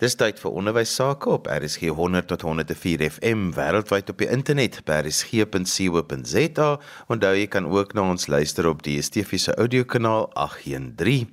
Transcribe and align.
Dis 0.00 0.14
tyd 0.16 0.38
vir 0.40 0.54
onderwys 0.56 0.94
sake 0.96 1.28
op 1.28 1.44
RSG 1.52 1.90
100 1.92 2.30
tot 2.30 2.40
104 2.46 3.02
FM 3.04 3.50
wêreldwyd 3.52 4.08
op 4.08 4.22
die 4.22 4.30
internet 4.32 4.78
by 4.88 5.02
rsg.co.za. 5.02 6.68
Onthou 7.12 7.32
jy 7.36 7.42
kan 7.52 7.66
ook 7.68 7.92
na 7.92 8.06
ons 8.08 8.24
luister 8.32 8.64
op 8.70 8.80
die 8.86 8.94
DSTV 8.96 9.36
se 9.42 9.52
audiokanaal 9.60 10.24
813. 10.40 11.26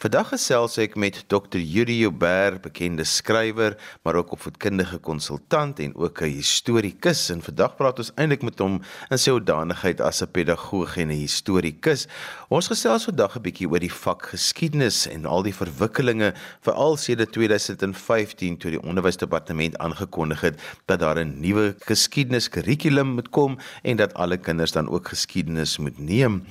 Vandag 0.00 0.30
gesels 0.32 0.78
ek 0.80 0.96
met 0.96 1.18
Dr. 1.28 1.60
Yuri 1.60 1.98
Uber, 2.08 2.56
bekende 2.64 3.04
skrywer, 3.04 3.76
maar 4.08 4.16
ook 4.16 4.32
opvoedkundige 4.38 5.02
konsultant 5.04 5.84
en 5.84 5.92
ook 5.92 6.22
'n 6.24 6.32
historikus. 6.40 7.28
En 7.28 7.44
vandag 7.44 7.76
praat 7.76 7.98
ons 7.98 8.12
eintlik 8.16 8.42
met 8.42 8.58
hom 8.58 8.80
in 9.10 9.18
sy 9.18 9.36
hoedanigheid 9.36 10.00
as 10.00 10.22
'n 10.22 10.32
pedagoog 10.32 10.96
en 10.96 11.12
'n 11.12 11.20
historikus. 11.20 12.08
Ons 12.48 12.72
gesels 12.72 13.04
vandag 13.04 13.36
'n 13.36 13.42
bietjie 13.42 13.68
oor 13.68 13.80
die 13.80 13.92
vak 13.92 14.32
geskiedenis 14.32 15.06
en 15.06 15.26
al 15.26 15.42
die 15.42 15.54
verwikkelinge 15.54 16.32
veral 16.62 16.96
sedert 16.96 17.32
2005 17.32 18.13
2015 18.14 18.58
toe 18.58 18.70
die 18.74 18.82
onderwysdepartement 18.82 19.78
aangekondig 19.82 20.40
het 20.40 20.60
dat 20.86 21.00
daar 21.00 21.18
'n 21.18 21.40
nuwe 21.40 21.74
geskiedeniskurrikulum 21.78 23.14
moet 23.14 23.28
kom 23.28 23.58
en 23.82 23.96
dat 23.96 24.14
alle 24.14 24.36
kinders 24.36 24.72
dan 24.72 24.88
ook 24.88 25.08
geskiedenis 25.08 25.78
moet 25.78 25.98
neem. 25.98 26.44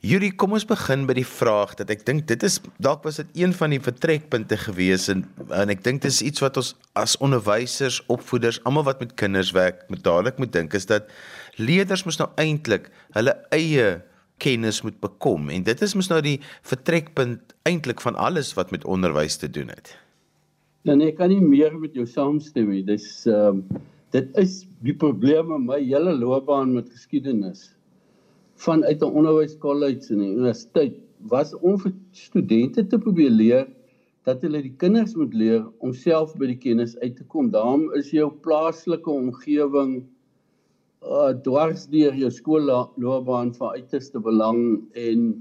Yuri, 0.00 0.32
kom 0.34 0.52
ons 0.52 0.64
begin 0.64 1.06
by 1.06 1.14
die 1.14 1.26
vraag 1.26 1.74
dat 1.74 1.90
ek 1.90 2.04
dink 2.06 2.26
dit 2.26 2.42
is 2.42 2.60
dalk 2.78 3.04
was 3.04 3.16
dit 3.16 3.26
een 3.34 3.54
van 3.54 3.70
die 3.70 3.80
vertrekpunte 3.80 4.56
gewees 4.56 5.08
en 5.08 5.24
en 5.50 5.68
ek 5.68 5.84
dink 5.84 6.02
dit 6.02 6.10
is 6.10 6.22
iets 6.22 6.40
wat 6.40 6.56
ons 6.56 6.74
as 6.92 7.16
onderwysers, 7.16 8.02
opvoeders, 8.06 8.64
almal 8.64 8.84
wat 8.84 9.00
met 9.00 9.14
kinders 9.14 9.52
werk, 9.52 9.84
moet 9.88 10.02
dadelik 10.02 10.38
moet 10.38 10.52
dink 10.52 10.74
is 10.74 10.86
dat 10.86 11.02
leerders 11.56 12.04
moet 12.04 12.18
nou 12.18 12.30
eintlik 12.36 12.90
hulle 13.12 13.36
eie 13.50 14.02
kennis 14.38 14.82
moet 14.82 15.00
bekom 15.00 15.48
en 15.50 15.62
dit 15.62 15.82
is 15.82 15.94
mos 15.94 16.08
nou 16.08 16.20
die 16.20 16.40
vertrekpunt 16.62 17.54
eintlik 17.62 18.00
van 18.00 18.16
alles 18.16 18.54
wat 18.54 18.70
met 18.70 18.84
onderwys 18.84 19.36
te 19.36 19.50
doen 19.50 19.68
het. 19.68 19.96
Nee, 20.86 21.08
ek 21.10 21.16
kan 21.18 21.32
nie 21.32 21.42
meer 21.42 21.72
met 21.82 21.96
jou 21.98 22.04
saamstem 22.06 22.68
nie. 22.70 22.84
Dis 22.86 23.24
ehm 23.26 23.56
um, 23.58 23.84
dit 24.14 24.36
is 24.38 24.52
die 24.86 24.94
probleem 24.94 25.48
met 25.50 25.64
my 25.64 25.78
hele 25.80 26.12
loopbaan 26.14 26.76
met 26.76 26.86
geskiedenis 26.94 27.64
vanuit 28.62 29.02
'n 29.02 29.16
onderwyskollege 29.20 30.14
en 30.14 30.22
universiteit 30.22 30.94
was 31.32 31.50
om 31.58 31.74
vir 31.82 31.92
studente 32.12 32.86
te 32.86 32.98
probeer 33.02 33.34
leer 33.34 33.66
dat 34.30 34.46
hulle 34.46 34.62
die 34.62 34.76
kinders 34.78 35.16
moet 35.18 35.34
leer 35.34 35.66
om 35.82 35.92
self 35.92 36.36
by 36.38 36.46
die 36.52 36.60
kennis 36.66 36.94
uit 37.02 37.16
te 37.16 37.26
kom. 37.34 37.50
Daarom 37.50 37.90
is 37.98 38.12
jou 38.14 38.30
plaaslike 38.46 39.10
omgewing 39.10 40.04
uh 41.02 41.32
dwars 41.42 41.88
deur 41.90 42.14
jou 42.14 42.30
skoolloopbaan 42.30 43.50
van 43.58 43.74
uiterste 43.74 44.22
belang 44.22 44.86
en 44.94 45.34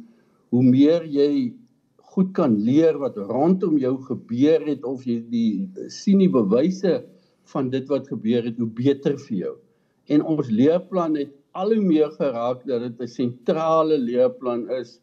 hoe 0.49 0.63
meer 0.63 1.05
jy 1.05 1.53
goed 2.15 2.31
kan 2.35 2.55
leer 2.63 2.95
wat 3.01 3.17
rondom 3.17 3.77
jou 3.81 3.97
gebeur 4.07 4.63
het 4.63 4.85
of 4.87 5.03
jy 5.07 5.19
die 5.31 5.89
sien 5.91 6.21
die 6.23 6.31
bewyse 6.31 7.01
van 7.51 7.69
dit 7.73 7.89
wat 7.91 8.07
gebeur 8.07 8.45
het 8.47 8.59
hoe 8.61 8.71
beter 8.71 9.17
vir 9.27 9.37
jou. 9.37 9.55
En 10.07 10.23
ons 10.23 10.49
leerplan 10.49 11.17
het 11.19 11.33
al 11.55 11.73
hoe 11.75 11.83
meer 11.83 12.11
geraak 12.15 12.63
dat 12.67 12.81
dit 12.85 13.01
'n 13.01 13.07
sentrale 13.07 13.97
leerplan 13.97 14.69
is 14.79 14.99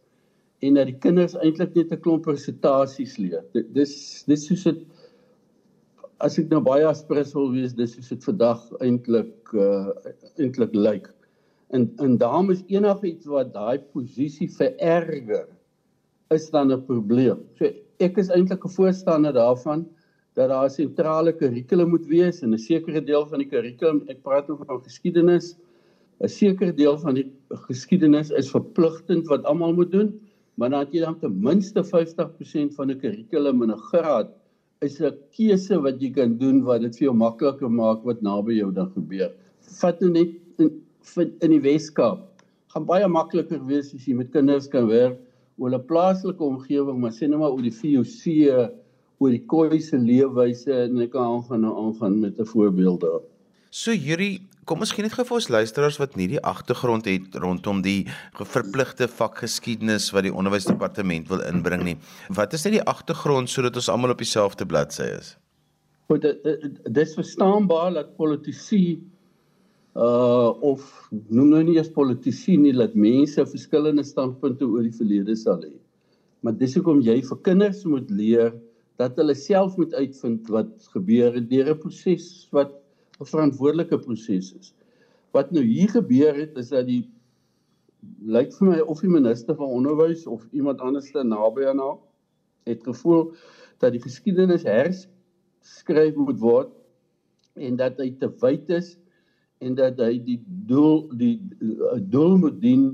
en 0.62 0.74
dat 0.74 0.86
die 0.86 0.98
kinders 1.04 1.34
eintlik 1.34 1.74
net 1.74 1.92
'n 1.92 2.00
klomp 2.00 2.24
presentasies 2.24 3.18
leer. 3.18 3.44
Dis 3.52 4.24
dis 4.26 4.46
soos 4.46 4.64
dit 4.64 4.80
as 6.20 6.38
ek 6.38 6.48
nou 6.50 6.60
baie 6.60 6.86
aspres 6.86 7.34
wil 7.34 7.50
wees, 7.52 7.74
dis 7.74 7.94
soos 7.94 8.08
dit 8.08 8.24
vandag 8.24 8.60
eintlik 8.80 9.52
uh 9.52 9.90
eintlik 10.38 10.74
lyk. 10.74 11.10
En 11.70 11.90
en 11.98 12.16
daarom 12.18 12.50
is 12.50 12.64
enigiets 12.68 13.26
wat 13.26 13.52
daai 13.52 13.78
posisie 13.92 14.48
vererger 14.48 15.48
is 16.34 16.50
dan 16.50 16.72
'n 16.72 16.84
probleem. 16.86 17.38
So 17.58 17.70
ek 18.00 18.18
is 18.18 18.30
eintlik 18.30 18.64
'n 18.64 18.76
voorstander 18.76 19.32
daarvan 19.32 19.86
dat 20.34 20.48
daar 20.48 20.64
'n 20.64 20.70
sentrale 20.70 21.32
kurrikulum 21.32 21.90
moet 21.90 22.06
wees 22.06 22.42
en 22.42 22.54
'n 22.54 22.58
sekere 22.58 23.00
deel 23.00 23.26
van 23.26 23.38
die 23.38 23.48
kurrikulum, 23.48 24.02
ek 24.08 24.22
praat 24.22 24.50
oor 24.50 24.64
van 24.66 24.82
geskiedenis, 24.82 25.56
'n 26.20 26.28
sekere 26.28 26.72
deel 26.72 26.98
van 26.98 27.14
die 27.14 27.32
geskiedenis 27.68 28.30
is 28.30 28.50
verpligtend 28.50 29.26
wat 29.28 29.44
almal 29.44 29.72
moet 29.72 29.92
doen, 29.92 30.20
maar 30.56 30.70
dan 30.70 30.80
het 30.80 30.92
jy 30.92 31.00
dan 31.00 31.18
ten 31.18 31.40
minste 31.40 31.84
50% 31.84 32.74
van 32.74 32.88
die 32.88 32.96
kurrikulum 32.96 33.62
in 33.62 33.70
'n 33.70 33.78
graad 33.90 34.30
is 34.80 35.00
'n 35.00 35.14
keuse 35.36 35.80
wat 35.82 36.00
jy 36.00 36.10
kan 36.10 36.38
doen 36.38 36.62
wat 36.64 36.80
dit 36.80 36.96
vir 36.96 37.04
jou 37.06 37.14
makliker 37.14 37.70
maak 37.70 38.04
wat 38.04 38.22
naby 38.22 38.52
jou 38.54 38.72
dan 38.72 38.90
gebeur. 38.94 39.32
Vat 39.80 40.00
nou 40.00 40.10
net 40.10 40.30
in 40.58 40.82
in 41.40 41.50
die 41.50 41.60
Weskaap. 41.60 42.28
gaan 42.72 42.86
baie 42.86 43.08
makliker 43.08 43.60
wees 43.66 43.94
as 43.94 44.06
jy 44.08 44.14
met 44.14 44.30
kinders 44.32 44.68
kan 44.68 44.86
werk 44.88 45.18
oor 45.62 45.74
'n 45.74 45.86
plaaslike 45.86 46.42
omgewing, 46.42 46.98
maar 46.98 47.14
sê 47.14 47.28
net 47.28 47.38
maar 47.38 47.54
oor 47.54 47.62
die 47.62 47.78
VOC, 47.80 48.22
oor 49.22 49.30
die 49.30 49.44
Khoi 49.46 49.80
se 49.80 49.96
leefwyse 49.96 50.72
en 50.88 50.98
ek 51.00 51.12
kan 51.14 51.22
aangaan 51.22 51.62
nou 51.62 51.74
aangaan 51.86 52.20
met 52.20 52.38
'n 52.38 52.44
voorbeeld 52.44 53.00
daar. 53.00 53.22
So 53.70 53.92
hierdie 53.92 54.42
Kom 54.62 54.78
ons 54.78 54.92
gee 54.94 55.02
net 55.02 55.16
gou 55.16 55.24
vir 55.26 55.36
ons 55.40 55.48
luisteraars 55.50 55.96
wat 55.98 56.12
nie 56.14 56.28
die 56.30 56.40
agtergrond 56.46 57.08
het 57.10 57.34
rondom 57.34 57.80
die 57.82 58.06
verpligte 58.46 59.08
vakgeskiedenis 59.10 60.12
wat 60.14 60.22
die 60.22 60.30
onderwysdepartement 60.30 61.26
wil 61.32 61.42
inbring 61.42 61.82
nie. 61.82 61.96
Wat 62.30 62.52
is 62.54 62.62
net 62.62 62.76
die 62.76 62.84
agtergrond 62.86 63.50
sodat 63.50 63.74
ons 63.74 63.88
almal 63.90 64.14
op 64.14 64.22
dieselfde 64.22 64.66
bladsy 64.70 65.08
is? 65.18 65.32
Goed, 66.06 66.22
dit 66.22 67.02
is 67.02 67.14
verstaanbaar 67.18 67.90
dat 67.98 68.14
politici 68.16 69.02
uh 69.94 70.52
of 70.64 70.84
noem 71.28 71.50
nou 71.52 71.62
nie 71.66 71.76
eers 71.76 71.90
politici 71.92 72.56
nie 72.56 72.72
dat 72.72 72.94
mense 72.96 73.44
verskillende 73.44 74.04
standpunte 74.08 74.64
oor 74.64 74.86
die 74.86 74.96
verlede 74.96 75.36
sal 75.36 75.60
hê. 75.60 75.74
Maar 76.40 76.56
dis 76.56 76.74
hoekom 76.78 77.02
jy 77.04 77.18
vir 77.22 77.40
kinders 77.44 77.82
moet 77.84 78.08
leer 78.10 78.54
dat 79.00 79.18
hulle 79.20 79.34
self 79.36 79.76
moet 79.76 79.92
uitvind 79.94 80.48
wat 80.52 80.70
gebeur 80.94 81.36
het 81.36 81.50
deur 81.50 81.74
'n 81.74 81.78
proses 81.78 82.48
wat 82.52 82.72
'n 83.20 83.28
verantwoordelike 83.28 83.98
proses 83.98 84.54
is. 84.60 84.74
Wat 85.32 85.52
nou 85.52 85.62
hier 85.64 85.88
gebeur 85.88 86.34
het 86.34 86.56
is 86.56 86.68
dat 86.68 86.86
die 86.86 87.04
lyk 88.24 88.52
vir 88.58 88.68
my 88.68 88.78
of 88.80 89.00
die 89.00 89.12
minister 89.12 89.54
van 89.54 89.68
onderwys 89.68 90.26
of 90.26 90.46
iemand 90.52 90.80
anderste 90.80 91.22
naby 91.22 91.68
aan 91.68 91.78
haar 91.78 91.98
het 92.64 92.82
gevoel 92.82 93.34
dat 93.78 93.92
die 93.92 94.02
geskiedenis 94.02 94.62
herskryf 94.62 96.16
moet 96.16 96.40
word 96.40 96.70
en 97.54 97.76
dat 97.76 97.98
hy 97.98 98.10
te 98.18 98.30
wyd 98.42 98.70
is 98.70 98.96
en 99.62 99.76
dat 99.78 100.00
hy 100.02 100.16
die 100.26 100.40
doel 100.68 101.06
die 101.18 101.36
uh, 101.60 101.96
doel 102.12 102.36
moet 102.42 102.58
dien 102.62 102.84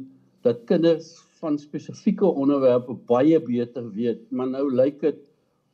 dat 0.46 0.64
kinders 0.68 1.16
van 1.40 1.58
spesifieke 1.58 2.26
onderwerpe 2.26 2.96
baie 3.08 3.38
beter 3.42 3.90
weet. 3.94 4.24
Maar 4.30 4.50
nou 4.52 4.66
lyk 4.74 5.00
dit 5.00 5.20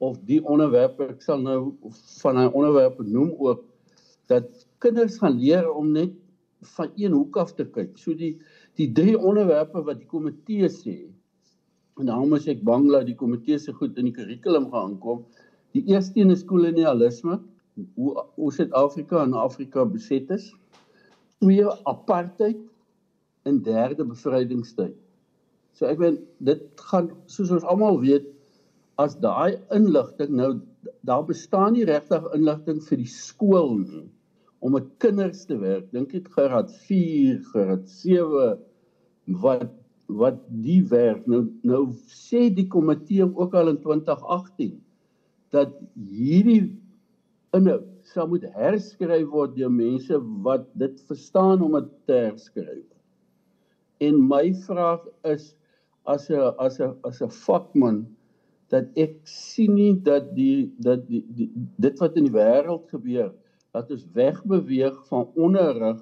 of 0.05 0.19
die 0.29 0.41
onderwerpe 0.43 1.09
ek 1.15 1.23
sal 1.25 1.41
nou 1.41 1.61
van 2.21 2.41
daai 2.41 2.51
onderwerpe 2.51 3.07
noem 3.07 3.33
ook 3.39 3.65
dat 4.33 4.67
kinders 4.85 5.19
gaan 5.21 5.39
leer 5.39 5.69
om 5.71 5.93
net 5.95 6.13
van 6.77 6.93
een 6.97 7.13
hoek 7.13 7.37
af 7.41 7.55
te 7.57 7.65
kyk. 7.65 7.97
So 8.01 8.17
die 8.17 8.37
die 8.79 8.91
drie 8.93 9.15
onderwerpe 9.15 9.85
wat 9.87 10.01
die 10.01 10.11
komitee 10.11 10.69
sê 10.73 10.97
en 12.01 12.09
daarom 12.11 12.35
is 12.35 12.49
ek 12.51 12.65
bang 12.67 12.89
dat 12.91 13.07
die 13.07 13.19
komitee 13.19 13.59
se 13.63 13.73
goed 13.73 13.99
in 14.01 14.09
die 14.09 14.17
kurrikulum 14.17 14.67
gaan 14.73 14.95
aankom. 14.95 15.23
Die 15.77 15.85
eerste 15.93 16.21
een 16.21 16.35
is 16.35 16.43
kolonialisme 16.47 17.39
hoe 17.95 18.25
hoe 18.37 18.53
Suid-Afrika 18.53 19.23
en 19.23 19.35
Afrika 19.39 19.85
beset 19.87 20.31
is 20.35 20.53
twee 21.45 21.67
apartheid 21.85 22.61
en 23.45 23.61
derde 23.63 24.05
bevrydingstyd. 24.09 24.97
So 25.77 25.91
ek 25.91 26.01
weet 26.01 26.21
dit 26.47 26.63
gaan 26.89 27.11
soos 27.29 27.53
ons 27.53 27.67
almal 27.69 28.01
weet 28.01 28.31
as 29.03 29.17
daai 29.21 29.59
inligting 29.75 30.33
nou 30.39 30.53
daar 31.05 31.25
bestaan 31.27 31.75
nie 31.77 31.87
regtig 31.89 32.25
inligting 32.37 32.81
vir 32.89 33.01
die 33.03 33.11
skool 33.11 33.75
nie 33.83 34.07
om 34.65 34.73
met 34.79 34.87
kinders 35.03 35.43
te 35.45 35.59
werk. 35.61 35.91
Dink 35.93 36.15
dit 36.15 36.29
graad 36.33 36.71
4, 36.87 37.41
graad 37.53 37.89
7 37.91 38.55
wat 39.45 39.73
wat 40.07 40.41
die 40.61 40.83
werk 40.91 41.25
nou 41.31 41.47
nou 41.65 41.87
sê 42.13 42.51
die 42.53 42.67
komitee 42.69 43.25
ook 43.25 43.55
al 43.57 43.71
in 43.73 43.79
2018 43.81 44.75
dat 45.55 45.73
hierdie 45.97 46.75
inhoud 47.57 47.87
sal 48.05 48.29
moet 48.29 48.45
herskryf 48.57 49.29
word 49.33 49.55
deur 49.57 49.73
mense 49.73 50.19
wat 50.47 50.67
dit 50.81 51.01
verstaan 51.09 51.63
om 51.65 51.79
dit 51.79 51.93
te 52.09 52.19
herskryf. 52.27 52.89
En 54.05 54.21
my 54.29 54.53
vraag 54.67 55.07
is 55.25 55.55
as 56.05 56.29
'n 56.31 56.53
as 56.59 56.81
'n 56.81 56.97
as 57.03 57.23
'n 57.23 57.33
vakman 57.47 58.05
dat 58.69 58.87
ek 58.97 59.15
sien 59.25 59.75
nie 59.75 59.95
dat 59.95 60.35
die 60.37 60.73
dat 60.79 61.07
die, 61.09 61.25
die 61.37 61.51
dit 61.79 62.01
wat 62.01 62.17
in 62.17 62.29
die 62.29 62.37
wêreld 62.37 62.89
gebeur 62.93 63.33
dat 63.75 63.91
ons 63.91 64.07
wegbeweeg 64.15 64.97
van 65.09 65.31
onderrig 65.35 66.01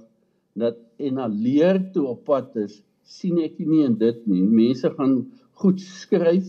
dat 0.55 0.77
en 0.99 1.15
na 1.15 1.27
leer 1.27 1.81
toe 1.93 2.07
op 2.15 2.25
pad 2.25 2.57
is 2.57 2.83
sien 3.03 3.39
ek 3.43 3.59
nie 3.59 3.85
in 3.87 3.97
dit 3.99 4.27
nie 4.27 4.43
mense 4.43 4.91
gaan 4.99 5.17
goed 5.63 5.81
skryf 5.81 6.49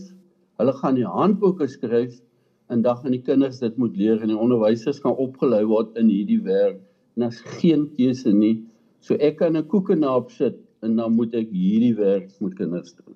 hulle 0.60 0.74
gaan 0.80 0.98
die 0.98 1.08
handboeke 1.18 1.68
skryf 1.70 2.20
en 2.68 2.82
dan 2.82 2.96
gaan 2.96 3.16
die 3.16 3.22
kinders 3.22 3.58
dit 3.58 3.76
moet 3.76 3.96
leer 3.96 4.22
en 4.22 4.32
die 4.32 4.38
onderwysers 4.38 5.00
gaan 5.04 5.18
opgelei 5.26 5.64
word 5.68 5.96
in 6.00 6.08
hierdie 6.12 6.40
werk 6.42 6.80
en 7.14 7.26
daar's 7.26 7.42
geen 7.60 7.88
keuse 7.96 8.32
nie. 8.32 8.56
So 9.00 9.14
ek 9.20 9.36
kan 9.42 9.56
'n 9.56 9.66
koekenaap 9.66 10.30
sit 10.30 10.56
en 10.82 10.96
dan 10.96 11.12
moet 11.12 11.34
ek 11.34 11.50
hierdie 11.50 11.94
werk 11.94 12.30
met 12.40 12.54
kinders 12.54 12.94
doen. 12.94 13.14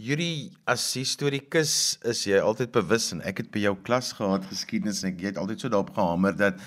Yuri, 0.00 0.48
as 0.64 0.80
historikus 0.96 1.98
is 2.08 2.22
jy 2.24 2.38
altyd 2.40 2.70
bewus 2.72 3.10
en 3.12 3.18
ek 3.28 3.42
het 3.42 3.50
by 3.52 3.60
jou 3.66 3.74
klas 3.84 4.14
gehad 4.16 4.46
geskiedenis 4.48 5.02
en 5.02 5.10
ek 5.10 5.20
het 5.26 5.40
altyd 5.40 5.60
so 5.60 5.68
daarop 5.68 5.90
gehamer 5.92 6.32
dat 6.38 6.62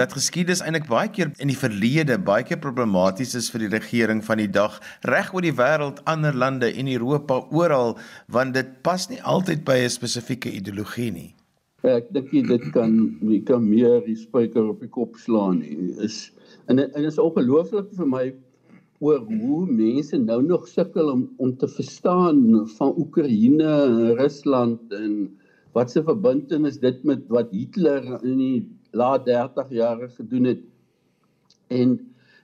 dat 0.00 0.14
geskiedenis 0.16 0.62
eintlik 0.64 0.88
baie 0.88 1.10
keer 1.12 1.28
in 1.44 1.52
die 1.52 1.58
verlede 1.58 2.16
baie 2.16 2.46
keer 2.48 2.56
problematies 2.62 3.34
is 3.36 3.50
vir 3.52 3.66
die 3.66 3.72
regering 3.74 4.24
van 4.24 4.40
die 4.40 4.48
dag 4.48 4.78
reg 5.04 5.28
oor 5.34 5.44
die 5.44 5.52
wêreld, 5.52 6.00
ander 6.08 6.32
lande 6.32 6.72
en 6.72 6.88
Europa 6.88 7.42
oral 7.50 7.98
want 8.32 8.56
dit 8.56 8.72
pas 8.86 9.08
nie 9.12 9.20
altyd 9.20 9.60
by 9.68 9.76
'n 9.84 9.92
spesifieke 9.98 10.48
ideologie 10.48 11.12
nie. 11.12 11.34
Ek 11.80 12.10
dink 12.12 12.28
dit 12.28 12.64
kan 12.74 12.92
jy 13.24 13.38
kan 13.48 13.62
meer 13.64 14.02
die 14.04 14.16
spyker 14.18 14.66
op 14.68 14.82
die 14.84 14.90
kop 14.92 15.16
slaan 15.16 15.62
nie. 15.62 15.94
Is 16.04 16.28
en 16.68 16.82
en 16.82 17.06
is 17.08 17.18
ongelooflik 17.18 17.88
vir 17.96 18.08
my 18.08 18.24
oor 19.00 19.22
hoe 19.24 19.64
mense 19.64 20.18
nou 20.20 20.42
nog 20.44 20.66
sukkel 20.68 21.08
om 21.08 21.22
om 21.40 21.54
te 21.56 21.68
verstaan 21.72 22.66
van 22.76 22.92
Oekraïne 23.00 23.70
en 23.86 24.18
Rusland 24.18 24.92
en 24.92 25.14
wat 25.72 25.90
se 25.90 26.02
verbintenis 26.04 26.76
dit 26.82 27.00
met 27.04 27.24
wat 27.32 27.48
Hitler 27.54 28.04
in 28.20 28.36
die 28.42 28.60
laat 28.92 29.24
30 29.24 29.72
jare 29.72 30.10
gedoen 30.18 30.50
het. 30.52 30.62
En 31.72 31.96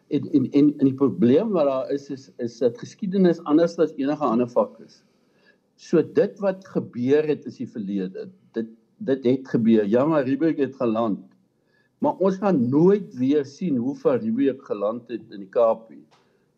en 0.09 0.33
en 0.33 0.49
en, 0.53 0.73
en 0.79 0.87
die 0.87 0.97
probleem 0.97 1.53
wat 1.53 1.69
daar 1.69 1.93
is 1.93 2.09
is 2.11 2.31
is 2.41 2.57
dat 2.65 2.81
geskiedenis 2.81 3.45
anders 3.45 3.77
as 3.77 3.93
enige 4.01 4.25
ander 4.25 4.49
vak 4.49 4.81
is. 4.81 5.03
So 5.77 6.01
dit 6.01 6.41
wat 6.41 6.65
gebeur 6.73 7.27
het 7.29 7.45
is 7.45 7.61
die 7.61 7.69
verlede. 7.69 8.31
Dit 8.99 9.25
het 9.25 9.49
gebeur. 9.49 9.87
Ja, 9.87 10.05
maar 10.05 10.25
Riebeek 10.25 10.59
het 10.59 10.77
geland. 10.77 11.25
Maar 11.99 12.17
ons 12.17 12.37
gaan 12.37 12.69
nooit 12.69 13.15
weer 13.17 13.45
sien 13.45 13.77
hoe 13.77 13.97
ver 13.97 14.21
Riebeek 14.21 14.63
geland 14.65 15.09
het 15.09 15.31
in 15.31 15.41
die 15.45 15.53
Kaap 15.53 15.91
nie 15.91 16.05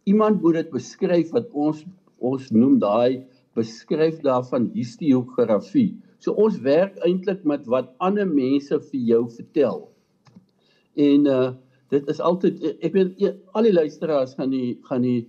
iemand 0.08 0.43
moet 0.43 0.62
dit 0.62 0.70
beskryf 0.73 1.32
wat 1.37 1.52
ons 1.52 1.85
ons 2.19 2.49
noem 2.55 2.79
daai 2.82 3.25
beskryf 3.58 4.19
daarvan 4.25 4.69
historiografie. 4.75 5.93
So 6.23 6.35
ons 6.35 6.58
werk 6.64 6.96
eintlik 7.06 7.44
met 7.46 7.67
wat 7.70 7.93
ander 8.02 8.26
mense 8.26 8.75
vir 8.90 9.02
jou 9.12 9.23
vertel. 9.37 9.88
En 11.08 11.32
uh 11.38 11.49
dit 11.88 12.11
is 12.12 12.19
altyd 12.20 12.58
ek 12.85 12.93
weet 12.93 13.23
al 13.56 13.64
die 13.64 13.73
luisteraars 13.73 14.35
gaan 14.37 14.50
die 14.52 14.75
gaan 14.90 15.06
die 15.06 15.23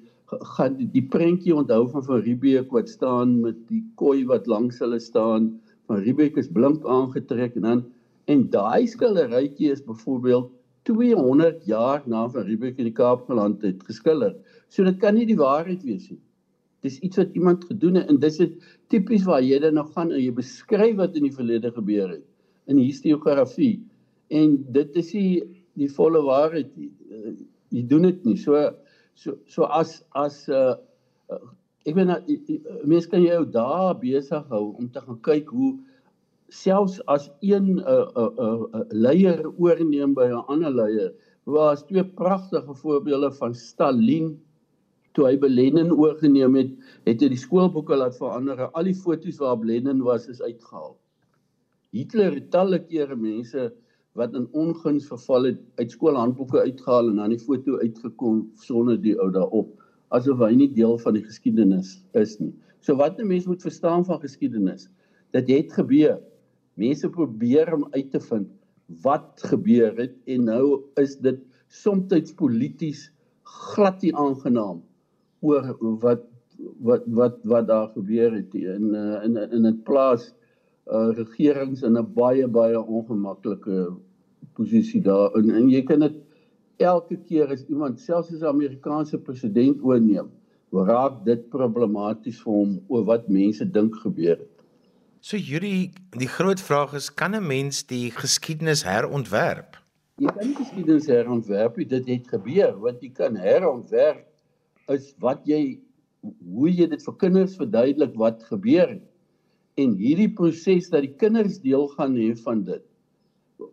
gaan 0.58 0.74
die, 0.76 0.90
die 0.92 1.06
prentjie 1.14 1.54
onthou 1.56 1.86
van 1.94 2.04
van 2.04 2.20
Riebeek 2.26 2.74
wat 2.76 2.92
staan 2.92 3.38
met 3.46 3.62
die 3.70 3.80
koi 4.02 4.26
wat 4.28 4.50
langs 4.52 4.82
hulle 4.84 5.00
staan. 5.00 5.54
Van 5.90 6.04
Riebeek 6.06 6.38
is 6.38 6.50
blink 6.54 6.86
aangetrek 6.86 7.58
en 7.58 7.66
dan 7.66 7.84
en 8.30 8.46
daai 8.54 8.86
skilderytjie 8.88 9.72
is 9.74 9.82
byvoorbeeld 9.82 10.52
200 10.86 11.64
jaar 11.66 12.04
na 12.06 12.28
van 12.30 12.46
Riebeek 12.46 12.78
in 12.78 12.86
die 12.92 12.96
Kaap 12.96 13.26
geland 13.26 13.64
het 13.66 13.82
geskilder. 13.88 14.36
So 14.70 14.86
dit 14.86 15.00
kan 15.02 15.18
nie 15.18 15.26
die 15.26 15.38
waarheid 15.40 15.82
wees 15.88 16.12
nie. 16.12 16.20
Dis 16.86 17.00
iets 17.06 17.18
wat 17.20 17.34
iemand 17.36 17.66
gedoen 17.68 17.98
het 18.00 18.12
en 18.14 18.20
dis 18.22 18.38
is 18.46 18.76
tipies 18.94 19.26
waar 19.26 19.42
jy 19.44 19.58
dan 19.66 19.80
nog 19.80 19.90
gaan 19.96 20.14
en 20.14 20.22
jy 20.22 20.32
beskryf 20.38 20.96
wat 21.02 21.18
in 21.18 21.26
die 21.26 21.34
verlede 21.36 21.74
gebeur 21.74 22.14
het 22.14 22.26
in 22.70 22.78
historiografie. 22.78 23.80
En 24.30 24.60
dit 24.70 25.02
is 25.02 25.10
die 25.16 25.32
die 25.80 25.90
volle 25.90 26.22
waarheid. 26.22 26.70
Eh, 26.78 27.34
jy 27.74 27.84
doen 27.90 28.06
dit 28.06 28.26
nie. 28.30 28.38
So 28.38 28.62
so 29.18 29.40
so 29.50 29.66
as 29.74 30.04
as 30.14 30.46
uh 30.54 30.78
ek 31.90 31.96
weet 31.98 32.10
nou 32.10 32.20
mense 32.86 33.10
kan 33.10 33.24
jou 33.26 33.44
daar 33.52 33.96
besig 34.00 34.44
hou 34.54 34.66
om 34.78 34.90
te 34.94 35.02
gaan 35.02 35.22
kyk 35.26 35.50
hoe 35.56 35.74
selfs 36.50 37.00
as 37.06 37.30
een 37.42 37.78
'n 37.78 37.80
uh, 37.80 38.06
'n 38.16 38.30
uh, 38.46 38.54
'n 38.74 38.82
uh, 38.82 38.86
leier 39.06 39.42
oorneem 39.58 40.14
by 40.14 40.28
'n 40.30 40.46
ander 40.48 40.72
leier, 40.72 41.14
was 41.46 41.84
twee 41.86 42.04
pragtige 42.04 42.74
voorbeelde 42.74 43.32
van 43.32 43.54
Stalin 43.56 44.40
toe 45.14 45.26
hy 45.26 45.38
Lenin 45.42 45.92
oorgeneem 45.92 46.56
het, 46.56 46.72
het 47.06 47.22
hy 47.22 47.30
die 47.30 47.38
skoolboeke 47.38 47.96
laat 47.96 48.18
verander. 48.18 48.70
Al 48.74 48.84
die 48.84 48.96
foto's 48.96 49.40
waarop 49.42 49.64
Lenin 49.64 50.04
was 50.06 50.28
is 50.28 50.42
uitgehaal. 50.42 50.98
Hitler 51.92 52.34
het 52.34 52.52
talle 52.52 52.80
kere 52.80 53.16
mense 53.16 53.72
wat 54.14 54.36
in 54.36 54.48
onguns 54.52 55.08
verval 55.08 55.44
het 55.44 55.60
uit 55.76 55.92
skoolhandboeke 55.92 56.62
uitgehaal 56.62 57.10
en 57.10 57.16
dan 57.16 57.30
die 57.30 57.42
foto 57.42 57.78
uitgekom 57.82 58.52
sonder 58.56 59.02
die 59.02 59.18
ou 59.20 59.32
daarop 59.32 59.74
asof 60.16 60.40
hy 60.40 60.54
nie 60.56 60.72
deel 60.74 60.98
van 60.98 61.14
die 61.14 61.26
geskiedenis 61.26 62.00
is 62.18 62.40
nie. 62.40 62.54
So 62.82 62.96
wat 62.96 63.20
'n 63.20 63.28
mens 63.28 63.46
moet 63.46 63.62
verstaan 63.62 64.06
van 64.06 64.20
geskiedenis, 64.20 64.90
dit 65.32 65.50
het 65.50 65.74
gebeur. 65.74 66.20
Mense 66.76 67.10
probeer 67.10 67.74
om 67.74 67.88
uit 67.92 68.12
te 68.12 68.20
vind 68.20 68.48
wat 69.04 69.42
gebeur 69.52 69.94
het 69.98 70.16
en 70.26 70.44
nou 70.50 70.82
is 70.98 71.18
dit 71.18 71.40
soms 71.68 72.34
polities 72.34 73.12
glad 73.44 74.02
nie 74.02 74.16
aangenaam 74.16 74.82
oor 75.46 75.76
wat 76.02 76.26
wat 76.84 77.04
wat 77.08 77.38
wat 77.44 77.68
daar 77.68 77.90
gebeur 77.96 78.34
het 78.34 78.56
in 78.56 78.96
in 79.24 79.38
in 79.38 79.66
'n 79.68 79.82
plaas 79.84 80.34
uh, 80.92 81.10
regerings 81.14 81.84
in 81.84 81.98
'n 81.98 82.14
baie 82.14 82.48
baie 82.48 82.80
ongemaklike 82.82 83.94
posisie 84.54 85.02
daar 85.02 85.32
en, 85.36 85.52
en 85.52 85.70
jy 85.70 85.84
kan 85.84 86.00
dit 86.00 86.18
elke 86.80 87.18
keer 87.28 87.52
as 87.52 87.66
iemand 87.68 88.00
selfs 88.00 88.32
as 88.34 88.42
'n 88.42 88.52
Amerikaanse 88.56 89.18
president 89.18 89.82
oorneem 89.84 90.30
raak 90.72 91.26
dit 91.26 91.50
problematies 91.50 92.40
vir 92.44 92.54
hom 92.54 92.80
oor 92.88 93.04
wat 93.06 93.30
mense 93.30 93.66
dink 93.66 93.96
gebeur 94.04 94.38
het. 94.38 94.56
So 95.22 95.38
Yuri, 95.38 95.92
die 96.16 96.28
groot 96.28 96.62
vraag 96.62 96.94
is 96.94 97.10
kan 97.10 97.36
'n 97.36 97.48
mens 97.48 97.84
die 97.84 98.12
geskiedenis 98.12 98.84
herontwerp? 98.84 99.76
Jy 100.18 100.28
kan 100.28 100.48
nie 100.48 100.56
geskiedenis 100.56 101.08
herontwerp 101.08 101.78
nie, 101.78 101.86
dit 101.86 102.08
het 102.08 102.28
gebeur, 102.28 102.80
want 102.80 103.02
jy 103.02 103.10
kan 103.10 103.36
herontwerp 103.36 104.28
is 104.88 105.14
wat 105.20 105.42
jy 105.46 105.80
hoe 106.22 106.70
jy 106.70 106.88
dit 106.88 107.04
vir 107.04 107.16
kinders 107.16 107.56
verduidelik 107.56 108.16
wat 108.16 108.44
gebeur 108.44 108.88
het. 108.88 109.04
En 109.76 109.96
hierdie 109.96 110.34
proses 110.34 110.90
dat 110.90 111.02
die 111.02 111.16
kinders 111.16 111.60
deel 111.60 111.88
gaan 111.88 112.16
hê 112.16 112.36
van 112.36 112.64
dit. 112.64 112.84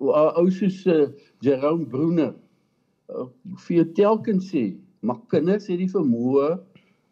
Ou 0.00 0.50
soos 0.50 0.86
uh, 0.86 1.08
Jerome 1.40 1.86
Bruner 1.86 2.34
uh, 3.08 3.26
vir 3.66 3.92
telkens 3.94 4.50
sê, 4.52 4.76
maar 5.00 5.20
kinders 5.32 5.68
het 5.70 5.78
die 5.78 5.90
vermoë 5.92 6.56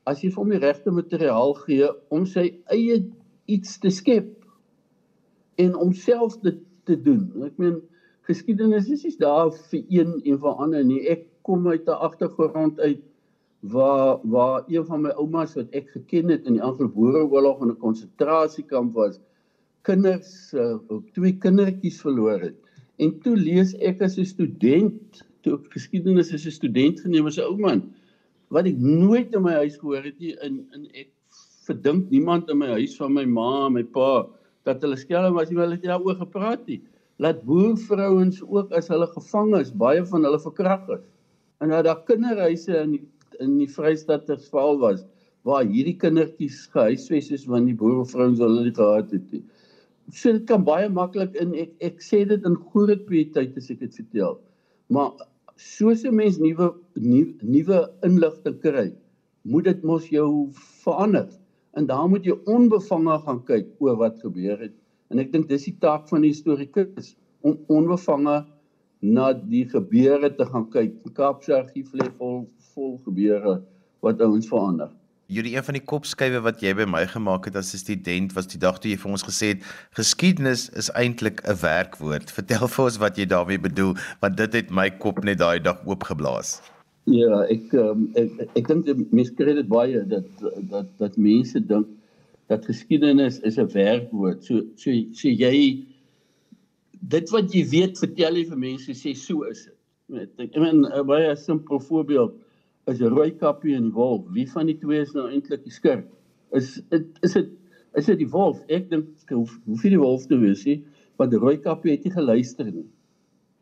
as 0.08 0.22
jy 0.22 0.30
vir 0.30 0.42
hom 0.42 0.52
die 0.52 0.62
regte 0.62 0.92
materiaal 0.92 1.54
gee 1.64 1.88
om 2.12 2.26
sy 2.28 2.50
eie 2.72 3.00
iets 3.50 3.78
te 3.80 3.90
skep 3.92 4.32
en 5.60 5.74
om 5.76 5.92
self 5.96 6.36
dit 6.42 6.60
te 6.88 6.96
doen. 7.00 7.28
Ek 7.46 7.58
meen 7.60 7.80
geskiedenis 8.28 8.90
is 8.92 9.04
nie 9.06 9.14
daar 9.20 9.52
vir 9.70 9.82
een 9.82 10.14
en 10.24 10.40
vir 10.40 10.62
ander 10.66 10.84
nie. 10.84 11.02
Ek 11.08 11.26
kom 11.44 11.66
uit 11.68 11.86
'n 11.88 12.00
agtergrond 12.08 12.80
uit 12.80 13.02
waar 13.60 14.20
waar 14.24 14.64
een 14.68 14.84
van 14.84 15.02
my 15.02 15.12
oumas 15.16 15.54
wat 15.54 15.70
ek 15.72 15.88
geken 15.90 16.28
het 16.28 16.46
in 16.46 16.58
die 16.58 16.62
Anglo-Boereoorlog 16.62 17.62
in 17.62 17.70
'n 17.70 17.76
konsentrasiekamp 17.80 18.92
was, 18.94 19.20
kinders 19.82 20.52
uh, 20.52 20.76
twee 21.12 21.36
kindertjies 21.38 22.00
verloor 22.00 22.40
het. 22.40 22.56
En 22.96 23.20
toe 23.20 23.36
lees 23.36 23.74
ek 23.74 24.02
as 24.02 24.18
'n 24.18 24.24
student, 24.24 25.24
toe 25.44 25.58
ek 25.58 25.74
geskiedenis 25.76 26.32
as 26.34 26.46
'n 26.46 26.56
student 26.58 27.00
geneem 27.04 27.28
as 27.30 27.38
'n 27.38 27.48
ou 27.48 27.56
man, 27.60 27.82
wat 28.50 28.66
ek 28.66 28.78
nooit 28.78 29.34
in 29.34 29.42
my 29.42 29.54
huis 29.62 29.76
gehoor 29.80 30.04
het 30.04 30.18
nie 30.18 30.34
in 30.42 30.64
in 30.74 30.88
ek 30.94 31.10
verdink 31.66 32.10
niemand 32.10 32.50
in 32.50 32.58
my 32.58 32.70
huis 32.76 32.96
van 32.96 33.12
my 33.12 33.24
ma 33.24 33.68
my 33.68 33.82
pa 33.82 34.26
dat 34.64 34.82
hulle 34.82 34.96
skelm 34.96 35.34
was 35.36 35.50
nie, 35.50 35.58
hulle 35.60 35.76
het 35.76 35.84
daaroor 35.84 36.16
gepraat 36.16 36.66
nie. 36.66 36.80
Laat 37.20 37.44
boervrouens 37.44 38.40
ook 38.42 38.72
as 38.72 38.88
hulle 38.88 39.06
gevang 39.06 39.54
is, 39.60 39.70
baie 39.70 40.04
van 40.04 40.24
hulle 40.24 40.40
verkragt 40.40 40.88
is. 40.96 41.02
En 41.60 41.68
nou 41.68 41.82
daar 41.82 42.00
kinderhuise 42.08 42.78
in 42.82 42.96
die 42.96 43.02
in 43.42 43.58
die 43.58 43.68
Vrystaat 43.70 44.26
ter 44.28 44.38
val 44.52 44.78
was 44.78 45.04
waar 45.44 45.64
hierdie 45.66 45.96
kindertjies 45.98 46.68
gehuisves 46.72 47.32
is 47.34 47.46
want 47.50 47.66
die 47.66 47.76
boerevrouens 47.76 48.38
hulle 48.40 48.64
nie 48.64 48.74
gehad 48.74 49.10
het 49.12 49.32
nie. 49.32 49.42
So 50.12 50.32
dit 50.32 50.46
kan 50.48 50.64
baie 50.64 50.88
maklik 50.88 51.34
in 51.42 51.54
ek 51.58 51.72
ek 51.84 52.02
sê 52.04 52.22
dit 52.28 52.46
in 52.46 52.56
groot 52.70 53.02
kwaliteit 53.08 53.56
as 53.58 53.70
ek 53.74 53.82
dit 53.82 54.00
vertel. 54.00 54.38
Maar 54.92 55.12
soos 55.56 56.04
'n 56.04 56.14
mens 56.14 56.38
nuwe 56.38 56.74
nuwe 57.42 57.78
inligting 58.02 58.58
kry, 58.60 58.92
moet 59.42 59.64
dit 59.64 59.82
mos 59.82 60.08
jou 60.08 60.50
verander. 60.82 61.28
En 61.76 61.86
daar 61.86 62.08
moet 62.08 62.24
jy 62.24 62.34
onbevange 62.46 63.18
gaan 63.26 63.44
kyk 63.44 63.66
oor 63.78 63.96
wat 63.96 64.20
gebeur 64.20 64.58
het. 64.58 64.74
En 65.10 65.18
ek 65.18 65.32
dink 65.32 65.48
dis 65.48 65.64
die 65.64 65.76
taak 65.80 66.08
van 66.08 66.22
die 66.22 66.30
historikus 66.30 67.16
om 67.42 67.58
onbevange 67.68 68.44
na 69.00 69.32
die 69.32 69.64
gebeure 69.68 70.30
te 70.34 70.44
gaan 70.44 70.68
kyk. 70.70 70.94
Kaapse 71.14 71.54
argief 71.54 71.92
lê 71.92 72.08
vol 72.18 72.46
vol 72.74 72.98
gebeure 73.04 73.62
wat 74.02 74.20
ouens 74.20 74.48
verander. 74.48 74.90
Julle 75.26 75.54
een 75.54 75.64
van 75.64 75.76
die 75.78 75.84
kopskywe 75.88 76.40
wat 76.44 76.60
jy 76.60 76.74
by 76.76 76.84
my 76.84 77.00
gemaak 77.08 77.46
het 77.48 77.56
as 77.56 77.72
'n 77.72 77.80
student 77.80 78.34
was 78.36 78.46
die 78.46 78.58
dag 78.60 78.76
toe 78.78 78.90
jy 78.90 78.98
vir 79.00 79.10
ons 79.10 79.24
gesê 79.24 79.46
het 79.54 79.62
geskiedenis 79.96 80.68
is 80.76 80.90
eintlik 80.92 81.40
'n 81.48 81.56
werkwoord. 81.62 82.30
Vertel 82.30 82.68
vir 82.68 82.84
ons 82.84 82.98
wat 82.98 83.16
jy 83.16 83.24
daarmee 83.24 83.58
bedoel 83.58 83.96
want 84.20 84.36
dit 84.36 84.52
het 84.52 84.70
my 84.70 84.90
kop 84.90 85.24
net 85.24 85.38
daai 85.38 85.58
dag 85.62 85.80
oopgeblaas. 85.86 86.60
Ja, 87.04 87.40
ek 87.48 87.72
um, 87.72 88.12
ek 88.14 88.30
ek, 88.38 88.50
ek 88.56 88.68
dink 88.68 89.12
mense 89.12 89.32
kry 89.32 89.54
dit 89.54 89.68
baie 89.68 90.04
dat 90.04 90.28
dat 90.68 90.92
dat 90.98 91.16
mense 91.16 91.60
dink 91.60 91.88
dat 92.48 92.64
geskiedenis 92.64 93.40
is 93.40 93.56
'n 93.56 93.72
werkwoord. 93.72 94.44
So 94.44 94.60
so 94.76 94.90
so 95.12 95.28
jy 95.28 95.86
dit 97.00 97.30
wat 97.30 97.52
jy 97.52 97.64
weet 97.64 97.98
vertel 97.98 98.36
jy 98.36 98.44
vir 98.44 98.58
mense 98.58 98.92
sê 98.92 99.16
so 99.16 99.42
is 99.48 99.68
dit. 100.08 100.28
Ek 100.38 100.56
meen 100.56 100.84
'n 100.84 101.06
baie 101.06 101.36
simpel 101.36 101.80
voorbeeld 101.80 102.43
is 102.86 103.00
'n 103.00 103.12
rooi 103.12 103.30
kappie 103.36 103.74
en 103.76 103.92
wolf. 103.92 104.26
Wie 104.30 104.50
van 104.50 104.66
die 104.66 104.78
twee 104.78 105.00
is 105.00 105.12
nou 105.12 105.30
eintlik 105.30 105.64
die 105.64 105.72
skurk? 105.72 106.08
is 106.54 106.80
is 107.22 107.32
dit 107.32 107.52
is 107.94 108.08
dit 108.10 108.18
die 108.24 108.30
wolf? 108.30 108.62
Ek 108.72 108.88
dink 108.90 109.30
hoe 109.30 109.46
hoe 109.66 109.78
vir 109.82 109.94
die 109.94 110.00
wolf 110.00 110.26
te 110.30 110.38
wees, 110.40 110.64
hè? 110.66 110.80
Want 111.20 111.34
Rooikap 111.38 111.84
het 111.86 112.06
nie 112.06 112.12
geluister 112.14 112.70
nie. 112.70 112.88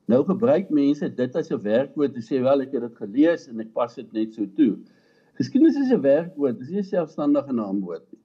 Nou 0.09 0.23
gebruik 0.29 0.71
mense 0.73 1.09
dit 1.17 1.37
as 1.37 1.53
'n 1.53 1.61
werkwoord 1.63 2.17
en 2.17 2.25
sê 2.25 2.41
wel 2.43 2.65
ek 2.65 2.73
het 2.73 2.87
dit 2.89 2.97
gelees 3.05 3.49
en 3.49 3.61
ek 3.61 3.73
pas 3.73 3.95
dit 3.95 4.13
net 4.13 4.35
so 4.35 4.47
toe. 4.57 4.79
Geskiedenis 5.39 5.77
is 5.77 5.93
'n 5.93 6.01
werkwoord, 6.01 6.59
dit 6.59 6.69
is 6.69 6.75
nie 6.75 6.83
selfstandige 6.83 7.53
naamwoord 7.53 8.05
nie. 8.13 8.21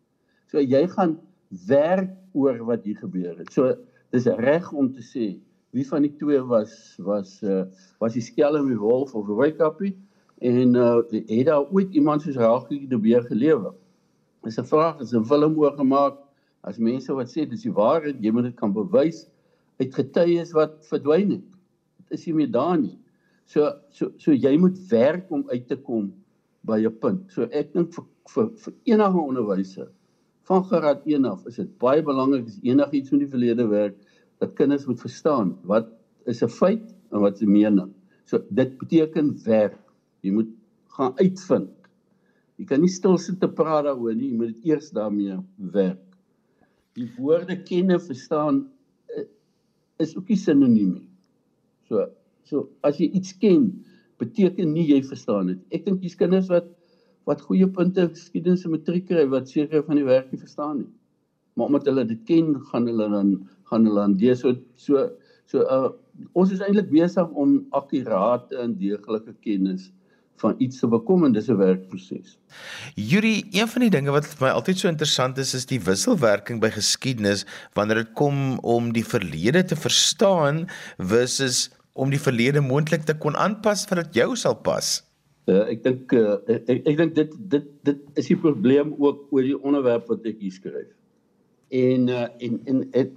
So 0.47 0.59
jy 0.59 0.87
gaan 0.87 1.19
werk 1.67 2.15
oor 2.33 2.57
wat 2.65 2.83
hier 2.83 2.97
gebeur 2.97 3.37
het. 3.37 3.51
So 3.51 3.75
dis 4.11 4.25
reg 4.25 4.71
om 4.73 4.91
te 4.93 5.01
sê 5.01 5.39
wie 5.71 5.87
van 5.87 6.01
die 6.01 6.15
twee 6.15 6.39
was 6.41 6.95
was 6.97 7.43
uh, 7.43 7.65
was 7.99 8.13
die 8.13 8.23
skelm 8.23 8.67
die 8.67 8.79
wolf 8.79 9.13
of 9.13 9.27
Rooikapie 9.27 9.95
en 10.37 10.75
uh, 10.75 11.01
het 11.11 11.45
daar 11.45 11.65
ooit 11.71 11.93
iemand 11.93 12.21
soos 12.21 12.35
Raagie 12.35 12.87
de 12.87 12.99
Beer 12.99 13.23
gelewe? 13.23 13.73
Dis 14.43 14.59
'n 14.59 14.65
vraag, 14.65 14.99
is 14.99 15.13
'n 15.13 15.25
film 15.25 15.57
oor 15.57 15.73
gemaak. 15.77 16.17
As 16.61 16.77
mense 16.77 17.13
wat 17.13 17.29
sê 17.29 17.47
dis 17.49 17.61
die 17.61 17.73
waarheid, 17.73 18.21
jy 18.21 18.31
moet 18.31 18.43
dit 18.43 18.55
kan 18.55 18.73
bewys 18.73 19.27
uit 19.77 19.93
getuies 19.95 20.51
wat 20.51 20.85
verdwyn 20.89 21.31
het. 21.31 21.45
Dit 21.97 22.19
is 22.19 22.25
nie 22.25 22.33
meer 22.33 22.51
daar 22.51 22.77
nie. 22.77 22.97
So 23.45 23.71
so 23.89 24.11
so 24.17 24.31
jy 24.31 24.57
moet 24.57 24.77
werk 24.89 25.31
om 25.31 25.45
uit 25.49 25.67
te 25.67 25.75
kom 25.75 26.13
by 26.61 26.79
'n 26.85 26.97
punt. 26.99 27.31
So 27.31 27.47
ek 27.51 27.73
dink 27.73 27.93
vir 27.93 28.05
vir 28.27 28.49
vir 28.57 28.73
enige 28.83 29.19
onderwyser 29.19 29.87
van 30.47 30.63
graad 30.63 31.01
1 31.05 31.25
af 31.25 31.45
is 31.45 31.55
dit 31.55 31.77
baie 31.77 32.03
belangrik 32.03 32.47
as 32.47 32.59
enigiets 32.63 33.11
in 33.11 33.19
die 33.19 33.27
verlede 33.31 33.67
werk 33.67 33.95
dat 34.39 34.53
kinders 34.55 34.85
moet 34.87 34.99
verstaan 34.99 35.57
wat 35.63 35.87
is 36.25 36.43
'n 36.43 36.49
feit 36.49 36.95
en 37.11 37.19
wat 37.19 37.35
is 37.35 37.41
'n 37.41 37.51
mening. 37.51 37.91
So 38.25 38.39
dit 38.49 38.77
beteken 38.77 39.35
werk. 39.43 39.79
Jy 40.25 40.33
moet 40.33 40.53
gaan 40.97 41.13
uitvind 41.19 41.77
Jy 42.57 42.65
kan 42.65 42.81
nie 42.81 42.89
stil 42.89 43.19
sit 43.21 43.37
te 43.41 43.49
praat 43.53 43.85
daaroor 43.85 44.15
nie, 44.17 44.31
jy 44.31 44.37
moet 44.37 44.53
dit 44.55 44.71
eers 44.71 44.89
daarmee 44.95 45.35
werk. 45.73 46.01
Die 46.97 47.05
woorde 47.19 47.57
ken 47.67 47.93
en 47.93 48.01
verstaan 48.01 48.63
eh, 49.13 49.27
is 50.01 50.15
ook 50.17 50.31
nie 50.33 50.39
sinoniem 50.41 50.95
nie. 50.95 51.05
So 51.89 52.07
so 52.47 52.63
as 52.87 52.97
jy 52.97 53.11
iets 53.19 53.35
ken, 53.41 53.69
beteken 54.17 54.71
nie 54.73 54.87
jy 54.87 55.01
verstaan 55.05 55.51
dit. 55.51 55.59
Ek 55.75 55.85
dink 55.85 56.01
dis 56.01 56.17
kinders 56.17 56.49
wat 56.49 56.71
wat 57.27 57.43
goeie 57.43 57.67
punte 57.75 58.07
geskiedenis 58.07 58.63
en 58.65 58.71
matriek 58.73 59.05
kry 59.09 59.25
wat 59.29 59.51
seker 59.51 59.83
van 59.85 59.99
die 59.99 60.07
werk 60.07 60.31
nie 60.31 60.39
verstaan 60.41 60.79
nie. 60.79 60.89
Maar 61.59 61.69
omdat 61.69 61.89
hulle 61.91 62.05
dit 62.09 62.21
ken, 62.25 62.53
gaan 62.71 62.87
hulle 62.89 63.09
dan 63.11 63.33
gaan 63.69 63.85
hulle 63.85 63.99
dan 63.99 64.17
dis 64.17 64.41
so 64.41 64.55
so 64.79 65.05
so 65.51 65.61
uh, 65.61 65.91
ons 66.33 66.55
is 66.55 66.63
eintlik 66.63 66.89
besig 66.89 67.37
om 67.37 67.59
akkurate 67.77 68.57
en 68.63 68.73
deeglike 68.79 69.35
kennis 69.45 69.91
van 70.41 70.55
iets 70.61 70.81
te 70.81 70.87
bekom 70.87 71.25
en 71.25 71.33
dis 71.33 71.49
'n 71.49 71.57
werkproses. 71.57 72.37
Yuri, 72.95 73.43
een 73.51 73.67
van 73.67 73.81
die 73.81 73.89
dinge 73.89 74.11
wat 74.11 74.25
vir 74.25 74.47
my 74.47 74.51
altyd 74.53 74.77
so 74.77 74.87
interessant 74.87 75.37
is, 75.37 75.53
is 75.53 75.65
die 75.65 75.79
wisselwerking 75.79 76.61
by 76.61 76.69
geskiedenis 76.69 77.45
wanneer 77.73 78.03
dit 78.03 78.13
kom 78.13 78.59
om 78.59 78.93
die 78.93 79.05
verlede 79.05 79.63
te 79.63 79.75
verstaan 79.75 80.67
versus 80.97 81.69
om 81.93 82.09
die 82.09 82.21
verlede 82.21 82.61
moontlik 82.61 83.03
te 83.03 83.17
kon 83.17 83.35
aanpas 83.35 83.85
vir 83.89 84.03
dit 84.03 84.21
jou 84.21 84.35
sal 84.35 84.55
pas. 84.55 85.03
Uh, 85.47 85.63
ek 85.71 85.83
dink 85.83 86.11
uh, 86.13 86.37
ek 86.47 86.83
ek 86.85 86.97
dink 86.97 87.15
dit 87.15 87.33
dit 87.49 87.67
dit 87.87 87.99
is 88.15 88.27
die 88.27 88.37
probleem 88.37 88.93
ook 88.99 89.31
oor 89.31 89.43
die 89.43 89.57
onderwerp 89.63 90.07
wat 90.07 90.25
ek 90.25 90.41
hier 90.43 90.51
skryf. 90.51 90.91
En 91.71 92.09
uh, 92.09 92.27
en 92.43 92.59
en 92.65 92.83
et, 92.91 93.11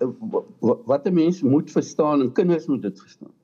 wat 0.60 1.06
'n 1.06 1.14
mens 1.14 1.42
moet 1.42 1.70
verstaan 1.70 2.22
en 2.22 2.32
kinders 2.32 2.66
moet 2.66 2.82
dit 2.82 3.00
verstaan 3.00 3.34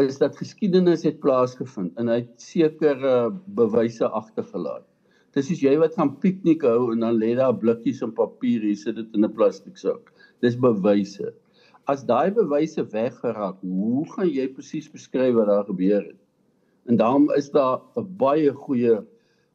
is 0.00 0.18
dat 0.18 0.36
geskiedenis 0.36 1.04
het 1.04 1.20
plaasgevind 1.20 1.92
en 2.00 2.08
hy 2.08 2.22
het 2.22 2.40
sekere 2.40 3.30
bewyse 3.56 4.08
agtergelaat. 4.08 4.86
Dis 5.32 5.48
soos 5.48 5.62
jy 5.64 5.74
wat 5.80 5.96
gaan 5.96 6.14
piknik 6.20 6.64
hou 6.64 6.92
en 6.92 7.04
dan 7.04 7.18
lê 7.20 7.34
daar 7.36 7.54
blikkies 7.56 8.02
en 8.04 8.12
papier, 8.16 8.64
jy 8.64 8.74
sit 8.76 8.96
dit 8.96 9.14
in 9.16 9.24
'n 9.24 9.32
plastiek 9.32 9.76
sak. 9.76 10.12
Dis 10.40 10.56
bewyse. 10.56 11.32
As 11.88 12.04
daai 12.04 12.30
bewyse 12.30 12.84
weggeraak, 12.92 13.60
hoe 13.60 14.04
gaan 14.12 14.28
jy 14.28 14.48
presies 14.48 14.88
beskryf 14.88 15.34
wat 15.34 15.46
daar 15.46 15.64
gebeur 15.64 16.02
het? 16.02 16.20
En 16.88 16.96
daarom 16.96 17.30
is 17.36 17.50
daar 17.50 17.80
'n 17.96 18.16
baie 18.16 18.52
goeie 18.52 19.00